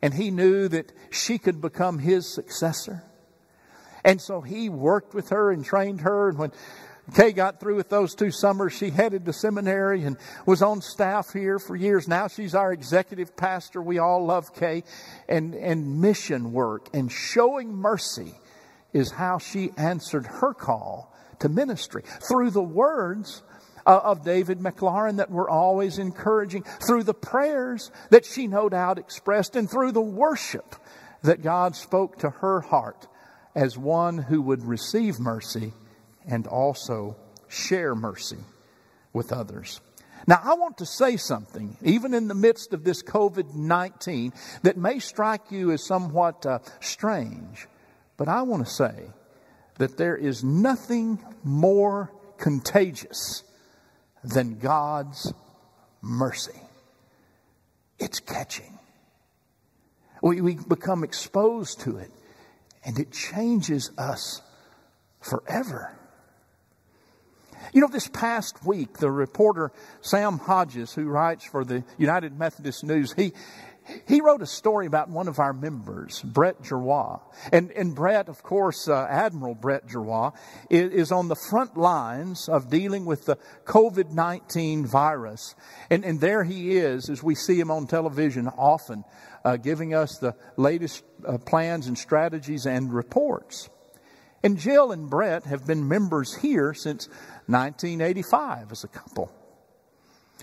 and 0.00 0.14
he 0.14 0.30
knew 0.30 0.68
that 0.68 0.92
she 1.10 1.38
could 1.38 1.60
become 1.60 1.98
his 1.98 2.32
successor. 2.32 3.02
And 4.04 4.20
so 4.20 4.40
he 4.40 4.68
worked 4.68 5.14
with 5.14 5.30
her 5.30 5.50
and 5.50 5.64
trained 5.64 6.02
her, 6.02 6.28
and 6.28 6.38
when 6.38 6.52
Kay 7.12 7.32
got 7.32 7.60
through 7.60 7.76
with 7.76 7.90
those 7.90 8.14
two 8.14 8.30
summers. 8.30 8.72
She 8.72 8.90
headed 8.90 9.26
to 9.26 9.32
seminary 9.32 10.04
and 10.04 10.16
was 10.46 10.62
on 10.62 10.80
staff 10.80 11.32
here 11.32 11.58
for 11.58 11.76
years. 11.76 12.08
Now 12.08 12.28
she's 12.28 12.54
our 12.54 12.72
executive 12.72 13.36
pastor. 13.36 13.82
We 13.82 13.98
all 13.98 14.24
love 14.24 14.54
Kay. 14.54 14.84
And, 15.28 15.54
and 15.54 16.00
mission 16.00 16.52
work 16.52 16.88
and 16.94 17.12
showing 17.12 17.74
mercy 17.74 18.34
is 18.92 19.10
how 19.10 19.38
she 19.38 19.72
answered 19.76 20.26
her 20.26 20.54
call 20.54 21.14
to 21.40 21.48
ministry 21.48 22.04
through 22.26 22.50
the 22.50 22.62
words 22.62 23.42
uh, 23.86 24.00
of 24.02 24.24
David 24.24 24.58
McLaurin 24.58 25.16
that 25.18 25.30
were 25.30 25.48
always 25.48 25.98
encouraging, 25.98 26.64
through 26.86 27.04
the 27.04 27.14
prayers 27.14 27.90
that 28.10 28.24
she 28.24 28.46
no 28.46 28.68
doubt 28.68 28.98
expressed, 28.98 29.56
and 29.56 29.70
through 29.70 29.92
the 29.92 30.00
worship 30.00 30.76
that 31.22 31.42
God 31.42 31.76
spoke 31.76 32.18
to 32.18 32.30
her 32.30 32.60
heart 32.60 33.06
as 33.54 33.78
one 33.78 34.18
who 34.18 34.42
would 34.42 34.64
receive 34.64 35.18
mercy 35.18 35.72
and 36.26 36.46
also 36.46 37.16
share 37.48 37.94
mercy 37.94 38.38
with 39.12 39.32
others. 39.32 39.80
Now, 40.26 40.40
I 40.42 40.54
want 40.54 40.78
to 40.78 40.86
say 40.86 41.16
something, 41.16 41.76
even 41.82 42.14
in 42.14 42.28
the 42.28 42.34
midst 42.34 42.72
of 42.72 42.84
this 42.84 43.02
COVID 43.02 43.54
19, 43.54 44.32
that 44.62 44.76
may 44.76 44.98
strike 44.98 45.50
you 45.50 45.70
as 45.70 45.84
somewhat 45.84 46.46
uh, 46.46 46.60
strange, 46.80 47.66
but 48.16 48.28
I 48.28 48.42
want 48.42 48.66
to 48.66 48.72
say 48.72 49.10
that 49.78 49.98
there 49.98 50.16
is 50.16 50.42
nothing 50.42 51.18
more 51.42 52.10
contagious 52.38 53.42
than 54.24 54.58
God's 54.58 55.32
mercy. 56.00 56.58
It's 57.98 58.20
catching. 58.20 58.78
We, 60.22 60.40
we 60.40 60.54
become 60.54 61.04
exposed 61.04 61.80
to 61.80 61.98
it, 61.98 62.10
and 62.84 62.98
it 62.98 63.12
changes 63.12 63.90
us 63.98 64.40
forever. 65.20 65.94
You 67.72 67.80
know, 67.80 67.88
this 67.88 68.08
past 68.08 68.64
week, 68.64 68.98
the 68.98 69.10
reporter 69.10 69.72
Sam 70.00 70.38
Hodges, 70.38 70.94
who 70.94 71.04
writes 71.04 71.44
for 71.44 71.64
the 71.64 71.84
United 71.98 72.38
Methodist 72.38 72.84
News, 72.84 73.12
he, 73.12 73.32
he 74.06 74.20
wrote 74.20 74.42
a 74.42 74.46
story 74.46 74.86
about 74.86 75.08
one 75.08 75.28
of 75.28 75.38
our 75.38 75.52
members, 75.52 76.22
Brett 76.22 76.62
Giroir. 76.62 77.20
And, 77.52 77.70
and 77.72 77.94
Brett, 77.94 78.28
of 78.28 78.42
course, 78.42 78.88
uh, 78.88 79.06
Admiral 79.10 79.54
Brett 79.54 79.86
Giroir, 79.86 80.34
is, 80.70 80.92
is, 80.92 81.12
on 81.12 81.28
the 81.28 81.36
front 81.36 81.76
lines 81.76 82.48
of 82.48 82.70
dealing 82.70 83.04
with 83.04 83.26
the 83.26 83.36
COVID 83.64 84.10
19 84.10 84.86
virus. 84.86 85.54
And, 85.90 86.04
and 86.04 86.20
there 86.20 86.44
he 86.44 86.76
is, 86.76 87.10
as 87.10 87.22
we 87.22 87.34
see 87.34 87.60
him 87.60 87.70
on 87.70 87.86
television 87.86 88.48
often, 88.48 89.04
uh, 89.44 89.56
giving 89.56 89.94
us 89.94 90.18
the 90.18 90.34
latest 90.56 91.04
uh, 91.26 91.38
plans 91.38 91.86
and 91.86 91.98
strategies 91.98 92.66
and 92.66 92.92
reports. 92.92 93.68
And 94.42 94.58
Jill 94.58 94.92
and 94.92 95.08
Brett 95.08 95.44
have 95.44 95.66
been 95.66 95.88
members 95.88 96.34
here 96.34 96.74
since 96.74 97.08
1985 97.46 98.72
as 98.72 98.84
a 98.84 98.88
couple. 98.88 99.32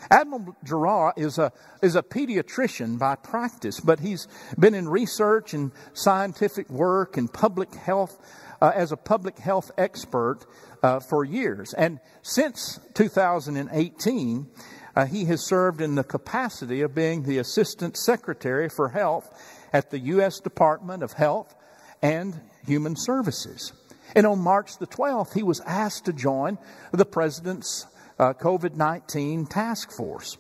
Admiral 0.10 0.56
Giroir 0.66 1.14
is 1.16 1.38
a, 1.38 1.52
is 1.82 1.96
a 1.96 2.02
pediatrician 2.02 2.98
by 2.98 3.16
practice, 3.16 3.80
but 3.80 4.00
he's 4.00 4.28
been 4.58 4.74
in 4.74 4.90
research 4.90 5.54
and 5.54 5.72
scientific 5.94 6.70
work 6.70 7.18
and 7.18 7.32
public 7.32 7.74
health 7.76 8.18
uh, 8.62 8.72
as 8.76 8.92
a 8.92 8.98
public 8.98 9.38
health 9.40 9.72
expert 9.78 10.46
uh, 10.84 11.00
for 11.00 11.24
years. 11.24 11.74
And 11.74 12.00
since 12.22 12.80
2018, 12.94 14.48
uh, 14.96 15.06
he 15.06 15.26
has 15.26 15.46
served 15.46 15.82
in 15.82 15.96
the 15.96 16.04
capacity 16.04 16.82
of 16.82 16.94
being 16.94 17.24
the 17.24 17.38
Assistant 17.38 17.98
Secretary 17.98 18.70
for 18.70 18.90
Health 18.90 19.30
at 19.74 19.90
the 19.90 20.00
U.S. 20.00 20.40
Department 20.40 21.04
of 21.04 21.14
Health 21.14 21.56
and 22.02 22.40
Human 22.66 22.96
Services. 22.96 23.74
And 24.16 24.28
on 24.28 24.40
March 24.40 24.78
the 24.78 24.88
12th, 24.88 25.34
he 25.34 25.44
was 25.44 25.62
asked 25.62 26.06
to 26.06 26.14
join 26.14 26.58
the 26.92 27.06
President's 27.06 27.88
uh, 28.22 28.34
COVID 28.34 28.76
19 28.76 29.48
task 29.48 29.92
force. 29.92 30.38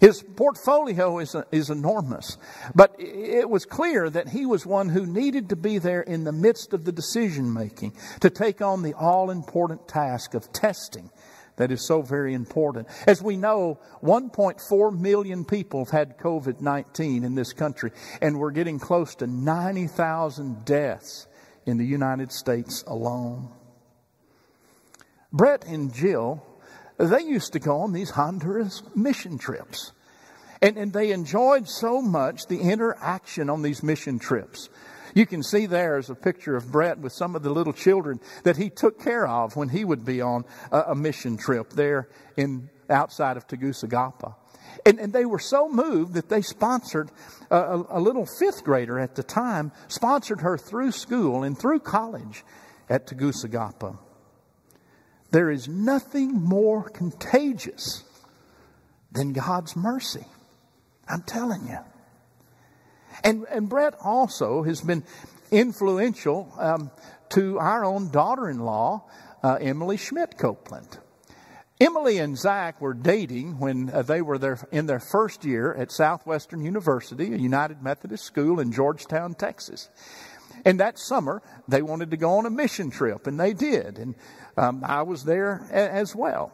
His 0.00 0.22
portfolio 0.22 1.18
is, 1.18 1.34
is 1.50 1.68
enormous, 1.68 2.38
but 2.74 2.94
it 2.98 3.48
was 3.48 3.66
clear 3.66 4.08
that 4.08 4.28
he 4.28 4.46
was 4.46 4.64
one 4.64 4.88
who 4.88 5.04
needed 5.04 5.50
to 5.50 5.56
be 5.56 5.78
there 5.78 6.00
in 6.00 6.24
the 6.24 6.32
midst 6.32 6.72
of 6.72 6.84
the 6.84 6.92
decision 6.92 7.52
making 7.52 7.94
to 8.20 8.30
take 8.30 8.62
on 8.62 8.82
the 8.82 8.94
all 8.94 9.30
important 9.30 9.88
task 9.88 10.32
of 10.32 10.52
testing 10.52 11.10
that 11.56 11.70
is 11.70 11.86
so 11.86 12.00
very 12.00 12.32
important. 12.32 12.88
As 13.06 13.22
we 13.22 13.36
know, 13.36 13.78
1.4 14.02 14.98
million 14.98 15.44
people 15.44 15.84
have 15.84 15.90
had 15.90 16.18
COVID 16.18 16.60
19 16.60 17.24
in 17.24 17.34
this 17.34 17.52
country, 17.52 17.92
and 18.22 18.38
we're 18.38 18.52
getting 18.52 18.78
close 18.78 19.14
to 19.16 19.26
90,000 19.26 20.64
deaths 20.64 21.26
in 21.66 21.76
the 21.76 21.84
United 21.84 22.32
States 22.32 22.84
alone. 22.86 23.50
Brett 25.32 25.64
and 25.66 25.92
Jill 25.92 26.42
they 27.08 27.22
used 27.22 27.52
to 27.54 27.58
go 27.58 27.78
on 27.78 27.92
these 27.92 28.10
Honduras 28.10 28.82
mission 28.94 29.38
trips. 29.38 29.92
And, 30.62 30.76
and 30.76 30.92
they 30.92 31.12
enjoyed 31.12 31.68
so 31.68 32.02
much 32.02 32.46
the 32.46 32.60
interaction 32.60 33.48
on 33.48 33.62
these 33.62 33.82
mission 33.82 34.18
trips. 34.18 34.68
You 35.14 35.26
can 35.26 35.42
see 35.42 35.66
there 35.66 35.98
is 35.98 36.10
a 36.10 36.14
picture 36.14 36.56
of 36.56 36.70
Brett 36.70 36.98
with 36.98 37.12
some 37.12 37.34
of 37.34 37.42
the 37.42 37.50
little 37.50 37.72
children 37.72 38.20
that 38.44 38.56
he 38.56 38.70
took 38.70 39.02
care 39.02 39.26
of 39.26 39.56
when 39.56 39.70
he 39.70 39.84
would 39.84 40.04
be 40.04 40.20
on 40.20 40.44
a, 40.70 40.80
a 40.88 40.94
mission 40.94 41.36
trip 41.36 41.70
there 41.70 42.08
in 42.36 42.68
outside 42.88 43.36
of 43.36 43.46
Tegucigalpa. 43.46 44.36
And, 44.84 44.98
and, 44.98 45.12
they 45.12 45.24
were 45.24 45.38
so 45.38 45.68
moved 45.68 46.14
that 46.14 46.28
they 46.28 46.42
sponsored 46.42 47.10
uh, 47.50 47.84
a, 47.90 47.98
a, 47.98 48.00
little 48.00 48.24
fifth 48.24 48.64
grader 48.64 48.98
at 48.98 49.14
the 49.14 49.22
time, 49.22 49.72
sponsored 49.88 50.40
her 50.40 50.56
through 50.56 50.92
school 50.92 51.42
and 51.42 51.58
through 51.58 51.80
college 51.80 52.44
at 52.88 53.06
Tegucigalpa. 53.06 53.98
There 55.30 55.50
is 55.50 55.68
nothing 55.68 56.32
more 56.32 56.88
contagious 56.88 58.04
than 59.12 59.32
God's 59.32 59.76
mercy. 59.76 60.26
I'm 61.08 61.22
telling 61.22 61.66
you. 61.66 61.78
And, 63.22 63.44
and 63.50 63.68
Brett 63.68 63.94
also 64.02 64.62
has 64.62 64.80
been 64.80 65.04
influential 65.50 66.52
um, 66.58 66.90
to 67.30 67.58
our 67.58 67.84
own 67.84 68.10
daughter 68.10 68.48
in 68.48 68.60
law, 68.60 69.04
uh, 69.42 69.58
Emily 69.60 69.96
Schmidt 69.96 70.38
Copeland. 70.38 70.98
Emily 71.80 72.18
and 72.18 72.36
Zach 72.36 72.80
were 72.80 72.92
dating 72.92 73.58
when 73.58 73.88
uh, 73.88 74.02
they 74.02 74.20
were 74.20 74.36
there 74.36 74.58
in 74.70 74.86
their 74.86 75.00
first 75.00 75.44
year 75.46 75.74
at 75.74 75.90
Southwestern 75.90 76.62
University, 76.62 77.32
a 77.32 77.38
United 77.38 77.82
Methodist 77.82 78.24
school 78.24 78.60
in 78.60 78.70
Georgetown, 78.70 79.34
Texas. 79.34 79.88
And 80.64 80.80
that 80.80 80.98
summer, 80.98 81.42
they 81.68 81.82
wanted 81.82 82.10
to 82.10 82.16
go 82.16 82.38
on 82.38 82.46
a 82.46 82.50
mission 82.50 82.90
trip, 82.90 83.26
and 83.26 83.38
they 83.38 83.52
did. 83.52 83.98
And 83.98 84.14
um, 84.56 84.82
I 84.84 85.02
was 85.02 85.24
there 85.24 85.66
a- 85.70 85.74
as 85.92 86.14
well. 86.14 86.52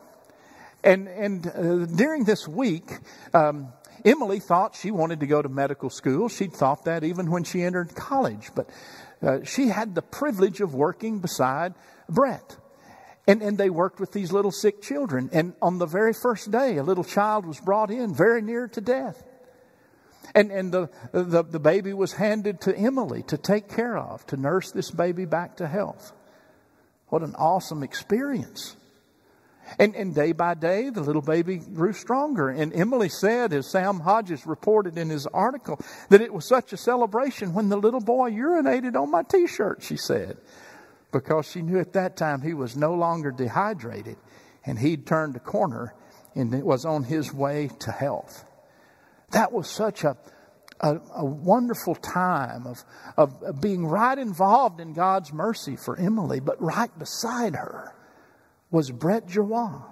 And, 0.85 1.09
and 1.09 1.47
uh, 1.47 1.87
during 1.87 2.25
this 2.25 2.47
week, 2.47 2.91
um, 3.35 3.73
Emily 4.05 4.39
thought 4.39 4.77
she 4.77 4.91
wanted 4.91 5.21
to 5.21 5.27
go 5.27 5.43
to 5.43 5.49
medical 5.49 5.91
school. 5.91 6.29
She'd 6.29 6.53
thought 6.53 6.85
that 6.85 7.03
even 7.03 7.31
when 7.31 7.43
she 7.43 7.63
entered 7.63 7.95
college. 7.97 8.51
But 8.55 8.71
uh, 9.21 9.43
she 9.45 9.69
had 9.69 9.95
the 9.95 10.03
privilege 10.03 10.61
of 10.61 10.75
working 10.75 11.19
beside 11.19 11.75
Brett. 12.09 12.57
And, 13.27 13.43
and 13.43 13.59
they 13.59 13.71
worked 13.71 13.99
with 13.99 14.13
these 14.13 14.31
little 14.31 14.53
sick 14.53 14.81
children. 14.81 15.31
And 15.33 15.55
on 15.61 15.79
the 15.79 15.87
very 15.87 16.13
first 16.13 16.53
day, 16.53 16.77
a 16.77 16.85
little 16.85 17.03
child 17.03 17.45
was 17.45 17.59
brought 17.59 17.91
in 17.91 18.15
very 18.15 18.41
near 18.41 18.69
to 18.69 18.81
death. 18.81 19.25
And, 20.37 20.53
and 20.53 20.71
the, 20.71 20.91
the, 21.13 21.43
the 21.43 21.59
baby 21.59 21.95
was 21.95 22.13
handed 22.13 22.61
to 22.63 22.77
Emily 22.77 23.23
to 23.29 23.39
take 23.39 23.71
care 23.71 23.97
of, 23.97 24.27
to 24.27 24.37
nurse 24.37 24.71
this 24.71 24.91
baby 24.91 25.25
back 25.25 25.57
to 25.57 25.67
health. 25.67 26.13
What 27.09 27.23
an 27.23 27.35
awesome 27.37 27.83
experience. 27.83 28.77
And, 29.79 29.97
and 29.97 30.15
day 30.15 30.33
by 30.33 30.53
day, 30.53 30.91
the 30.91 31.01
little 31.01 31.23
baby 31.23 31.57
grew 31.57 31.95
stronger. 31.95 32.51
And 32.51 32.75
Emily 32.75 33.09
said, 33.09 33.55
as 33.55 33.71
Sam 33.71 34.01
Hodges 34.01 34.47
reported 34.47 34.99
in 34.99 35.09
his 35.09 35.27
article, 35.27 35.81
that 36.11 36.21
it 36.21 36.35
was 36.35 36.45
such 36.45 36.75
a 36.75 36.77
celebration 36.77 37.55
when 37.55 37.71
the 37.71 37.79
little 37.79 38.03
boy 38.03 38.31
urinated 38.31 38.95
on 38.95 39.11
my 39.11 39.23
t 39.23 39.47
shirt, 39.47 39.83
she 39.83 39.97
said, 39.97 40.37
because 41.13 41.51
she 41.51 41.63
knew 41.63 41.81
at 41.81 41.95
that 41.95 42.19
time 42.19 42.43
he 42.43 42.53
was 42.53 42.77
no 42.77 42.93
longer 42.93 43.31
dehydrated 43.31 44.19
and 44.67 44.79
he'd 44.79 45.07
turned 45.07 45.35
a 45.35 45.41
corner 45.41 45.95
and 46.35 46.55
it 46.55 46.65
was 46.65 46.85
on 46.85 47.05
his 47.05 47.33
way 47.33 47.71
to 47.79 47.91
health. 47.91 48.45
That 49.31 49.53
was 49.53 49.69
such 49.69 50.05
a, 50.05 50.17
a, 50.81 51.01
a 51.15 51.25
wonderful 51.25 51.95
time 51.95 52.67
of, 52.67 52.85
of, 53.17 53.61
being 53.61 53.87
right 53.87 54.19
involved 54.19 54.81
in 54.81 54.93
God's 54.93 55.33
mercy 55.33 55.77
for 55.77 55.97
Emily, 55.97 56.41
but 56.41 56.61
right 56.63 56.97
beside 56.99 57.55
her 57.55 57.95
was 58.71 58.91
Brett 58.91 59.27
Giroir. 59.27 59.85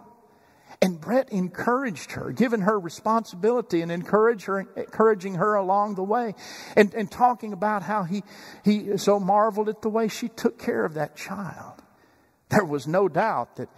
And 0.83 1.01
Brett 1.01 1.31
encouraged 1.31 2.13
her, 2.13 2.31
given 2.33 2.61
her 2.63 2.79
responsibility 2.79 3.81
and 3.81 3.91
encouraged 3.91 4.47
her, 4.47 4.61
encouraging 4.77 5.37
her 5.37 5.55
along 5.55 5.95
the 5.95 6.03
way, 6.03 6.35
and, 6.77 6.93
and 6.95 7.11
talking 7.11 7.53
about 7.53 7.83
how 7.83 8.03
he, 8.03 8.23
he 8.65 8.99
so 8.99 9.19
marveled 9.19 9.69
at 9.69 9.83
the 9.83 9.89
way 9.89 10.09
she 10.09 10.29
took 10.29 10.59
care 10.59 10.85
of 10.85 10.95
that 10.95 11.17
child. 11.17 11.83
There 12.51 12.65
was 12.65 12.87
no 12.87 13.09
doubt 13.09 13.57
that 13.57 13.69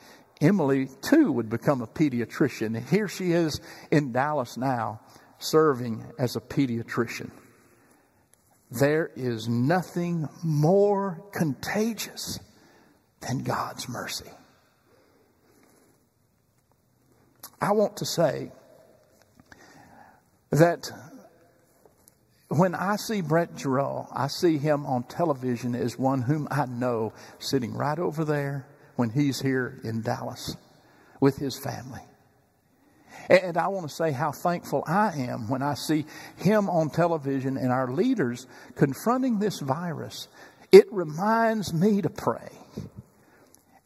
Emily, 0.40 0.88
too, 1.00 1.32
would 1.32 1.48
become 1.48 1.80
a 1.80 1.86
pediatrician. 1.86 2.76
And 2.76 2.88
here 2.88 3.08
she 3.08 3.32
is 3.32 3.60
in 3.90 4.12
Dallas 4.12 4.56
now, 4.56 5.00
serving 5.38 6.04
as 6.18 6.36
a 6.36 6.40
pediatrician. 6.40 7.30
There 8.70 9.10
is 9.14 9.48
nothing 9.48 10.28
more 10.42 11.22
contagious 11.32 12.40
than 13.20 13.44
God's 13.44 13.88
mercy. 13.88 14.30
I 17.60 17.72
want 17.72 17.96
to 17.98 18.04
say 18.04 18.50
that 20.50 20.90
when 22.48 22.74
I 22.74 22.96
see 22.96 23.20
Brett 23.22 23.54
Giroir, 23.56 24.08
I 24.12 24.28
see 24.28 24.58
him 24.58 24.86
on 24.86 25.04
television 25.04 25.74
as 25.74 25.98
one 25.98 26.22
whom 26.22 26.46
I 26.50 26.66
know 26.66 27.12
sitting 27.38 27.74
right 27.74 27.98
over 27.98 28.24
there 28.24 28.66
when 28.96 29.10
he's 29.10 29.40
here 29.40 29.80
in 29.84 30.02
Dallas 30.02 30.56
with 31.20 31.36
his 31.36 31.58
family. 31.58 32.02
And 33.28 33.56
I 33.56 33.68
want 33.68 33.88
to 33.88 33.94
say 33.94 34.12
how 34.12 34.32
thankful 34.32 34.84
I 34.86 35.12
am 35.16 35.48
when 35.48 35.62
I 35.62 35.74
see 35.74 36.06
him 36.36 36.70
on 36.70 36.90
television 36.90 37.56
and 37.56 37.72
our 37.72 37.90
leaders 37.90 38.46
confronting 38.76 39.38
this 39.38 39.60
virus. 39.60 40.28
It 40.70 40.86
reminds 40.92 41.72
me 41.74 42.02
to 42.02 42.10
pray. 42.10 42.50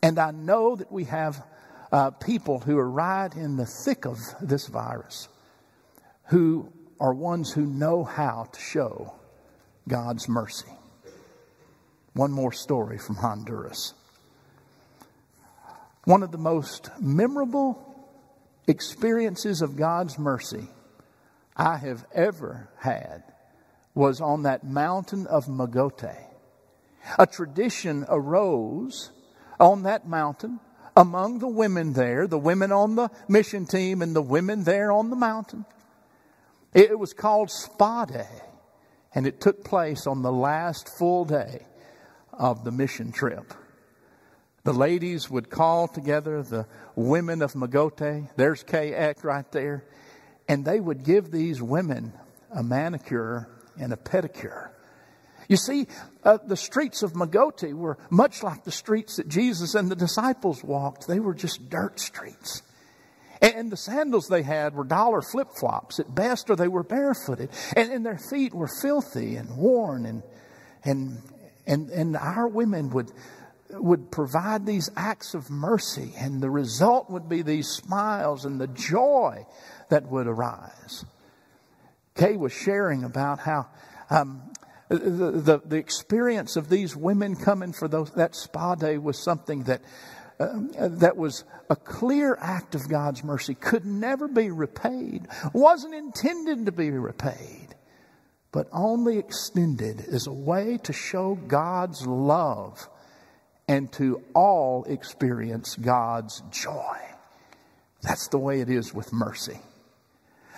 And 0.03 0.18
I 0.18 0.31
know 0.31 0.76
that 0.76 0.92
we 0.92 1.05
have 1.05 1.44
uh, 1.92 2.11
people 2.11 2.61
who 2.61 2.79
are 2.79 2.90
right 2.90 3.35
in 3.35 3.57
the 3.57 3.66
thick 3.66 4.05
of 4.07 4.18
this 4.40 4.66
virus 4.66 5.29
who 6.26 6.72
are 7.00 7.14
ones 7.14 7.53
who 7.53 7.66
know 7.66 8.05
how 8.05 8.46
to 8.53 8.61
show 8.61 9.14
God's 9.88 10.29
mercy. 10.29 10.68
One 12.12 12.31
more 12.31 12.53
story 12.53 12.98
from 12.98 13.16
Honduras. 13.16 13.94
One 16.05 16.22
of 16.22 16.31
the 16.31 16.38
most 16.38 16.90
memorable 17.00 17.89
experiences 18.70 19.61
of 19.61 19.76
God's 19.76 20.18
mercy 20.18 20.68
I 21.56 21.76
have 21.76 22.06
ever 22.14 22.70
had 22.78 23.22
was 23.94 24.20
on 24.20 24.44
that 24.44 24.64
mountain 24.64 25.26
of 25.26 25.46
Magote. 25.46 26.16
A 27.18 27.26
tradition 27.26 28.06
arose 28.09 29.11
on 29.59 29.83
that 29.83 30.06
mountain 30.06 30.61
among 30.96 31.38
the 31.38 31.48
women 31.48 31.92
there, 31.92 32.26
the 32.26 32.38
women 32.38 32.72
on 32.72 32.94
the 32.94 33.11
mission 33.28 33.66
team 33.66 34.02
and 34.02 34.14
the 34.14 34.22
women 34.22 34.64
there 34.64 34.92
on 34.92 35.11
the 35.11 35.16
mountain. 35.16 35.64
It 36.72 36.98
was 36.98 37.12
called 37.12 37.50
Spa 37.50 38.04
Day, 38.04 38.28
and 39.14 39.26
it 39.26 39.40
took 39.40 39.64
place 39.64 40.06
on 40.06 40.22
the 40.22 40.33
last 40.33 40.88
full 40.88 41.24
day 41.24 41.66
of 42.33 42.64
the 42.64 42.70
mission 42.70 43.12
trip. 43.12 43.52
The 44.62 44.73
ladies 44.75 45.31
would 45.31 45.49
call 45.49 45.88
together 45.88 46.42
the 46.42 46.66
women 46.94 47.40
of 47.40 47.55
Magote. 47.55 48.29
There's 48.37 48.64
Eck 48.73 49.25
right 49.25 49.51
there. 49.53 49.85
And 50.49 50.64
they 50.64 50.81
would 50.81 51.05
give 51.05 51.31
these 51.31 51.62
women 51.62 52.12
a 52.55 52.62
manicure 52.62 53.49
and 53.79 53.92
a 53.92 53.96
pedicure. 53.96 54.70
You 55.49 55.57
see, 55.57 55.87
uh, 56.23 56.38
the 56.46 56.57
streets 56.57 57.03
of 57.03 57.14
Magote 57.14 57.73
were 57.73 57.99
much 58.11 58.42
like 58.42 58.64
the 58.64 58.70
streets 58.70 59.16
that 59.16 59.29
Jesus 59.29 59.75
and 59.75 59.90
the 59.90 59.96
disciples 59.96 60.62
walked. 60.62 61.09
They 61.09 61.20
were 61.20 61.35
just 61.35 61.70
dirt 61.70 61.99
streets. 61.99 62.62
And 63.42 63.73
the 63.73 63.77
sandals 63.77 64.29
they 64.29 64.42
had 64.42 64.75
were 64.75 64.85
dollar 64.85 65.23
flip 65.23 65.49
flops 65.59 65.99
at 65.99 66.14
best, 66.14 66.51
or 66.51 66.57
they 66.57 66.68
were 66.68 66.83
barefooted. 66.83 67.49
And, 67.75 67.90
and 67.90 68.05
their 68.05 68.18
feet 68.18 68.55
were 68.55 68.68
filthy 68.83 69.37
and 69.37 69.57
worn. 69.57 70.05
And, 70.05 70.23
and, 70.85 71.23
and, 71.66 71.90
and 71.90 72.16
our 72.16 72.46
women 72.46 72.90
would 72.90 73.11
would 73.72 74.11
provide 74.11 74.66
these 74.66 74.90
acts 74.96 75.35
of 75.35 75.50
mercy, 75.50 76.12
and 76.18 76.40
the 76.40 76.50
result 76.50 77.11
would 77.11 77.28
be 77.28 77.42
these 77.42 77.68
smiles 77.68 78.44
and 78.44 78.61
the 78.61 78.66
joy 78.66 79.46
that 79.88 80.06
would 80.11 80.26
arise. 80.26 81.04
Kay 82.14 82.37
was 82.37 82.52
sharing 82.52 83.04
about 83.04 83.38
how 83.40 83.68
um, 84.11 84.42
the, 84.88 84.96
the, 84.98 85.62
the, 85.64 85.76
experience 85.76 86.56
of 86.56 86.68
these 86.68 86.96
women 86.96 87.37
coming 87.37 87.72
for 87.72 87.87
those, 87.87 88.11
that 88.12 88.35
spa 88.35 88.74
day 88.74 88.98
was 88.98 89.22
something 89.22 89.62
that, 89.64 89.83
uh, 90.40 90.48
that 90.76 91.16
was 91.16 91.44
a 91.68 91.76
clear 91.76 92.37
act 92.40 92.74
of 92.74 92.88
God's 92.88 93.22
mercy, 93.22 93.54
could 93.54 93.87
never 93.87 94.26
be 94.26 94.50
repaid, 94.50 95.28
wasn't 95.52 95.94
intended 95.94 96.66
to 96.66 96.72
be 96.72 96.90
repaid, 96.90 97.76
but 98.50 98.68
only 98.72 99.18
extended 99.18 100.00
as 100.00 100.26
a 100.26 100.33
way 100.33 100.78
to 100.83 100.92
show 100.92 101.37
God's 101.37 102.04
love 102.04 102.88
and 103.70 103.92
to 103.92 104.20
all 104.35 104.83
experience 104.88 105.76
God's 105.76 106.42
joy. 106.50 106.96
That's 108.02 108.26
the 108.26 108.38
way 108.38 108.61
it 108.61 108.68
is 108.68 108.92
with 108.92 109.12
mercy. 109.12 109.61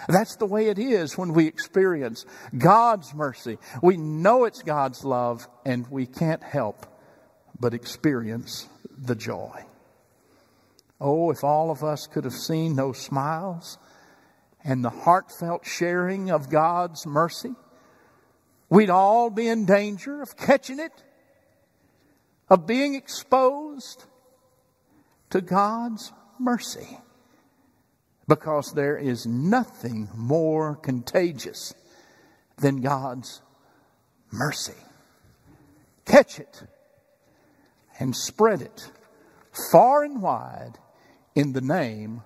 That's 0.08 0.36
the 0.36 0.46
way 0.46 0.68
it 0.68 0.78
is 0.78 1.18
when 1.18 1.34
we 1.34 1.46
experience 1.46 2.24
God's 2.56 3.12
mercy. 3.12 3.58
We 3.82 3.98
know 3.98 4.44
it's 4.46 4.62
God's 4.62 5.04
love 5.04 5.46
and 5.66 5.86
we 5.90 6.06
can't 6.06 6.42
help 6.42 6.86
but 7.60 7.74
experience 7.74 8.66
the 8.96 9.14
joy. 9.14 9.62
Oh, 10.98 11.30
if 11.30 11.44
all 11.44 11.70
of 11.70 11.84
us 11.84 12.06
could 12.06 12.24
have 12.24 12.32
seen 12.32 12.76
those 12.76 12.96
smiles 12.96 13.76
and 14.64 14.82
the 14.82 14.88
heartfelt 14.88 15.66
sharing 15.66 16.30
of 16.30 16.48
God's 16.48 17.06
mercy, 17.06 17.52
we'd 18.70 18.88
all 18.88 19.28
be 19.28 19.48
in 19.48 19.66
danger 19.66 20.22
of 20.22 20.34
catching 20.34 20.80
it 20.80 20.92
of 22.48 22.66
being 22.66 22.94
exposed 22.94 24.04
to 25.30 25.40
God's 25.40 26.12
mercy. 26.38 26.98
Because 28.28 28.72
there 28.72 28.96
is 28.96 29.26
nothing 29.26 30.08
more 30.14 30.76
contagious 30.76 31.74
than 32.58 32.80
God's 32.80 33.42
mercy. 34.30 34.72
Catch 36.04 36.38
it 36.38 36.62
and 37.98 38.14
spread 38.14 38.62
it 38.62 38.90
far 39.70 40.02
and 40.04 40.22
wide 40.22 40.78
in 41.34 41.52
the 41.52 41.60
name 41.60 42.22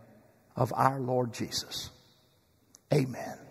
of 0.55 0.73
our 0.75 1.01
Lord 1.01 1.33
Jesus. 1.33 1.91
Amen. 2.93 3.46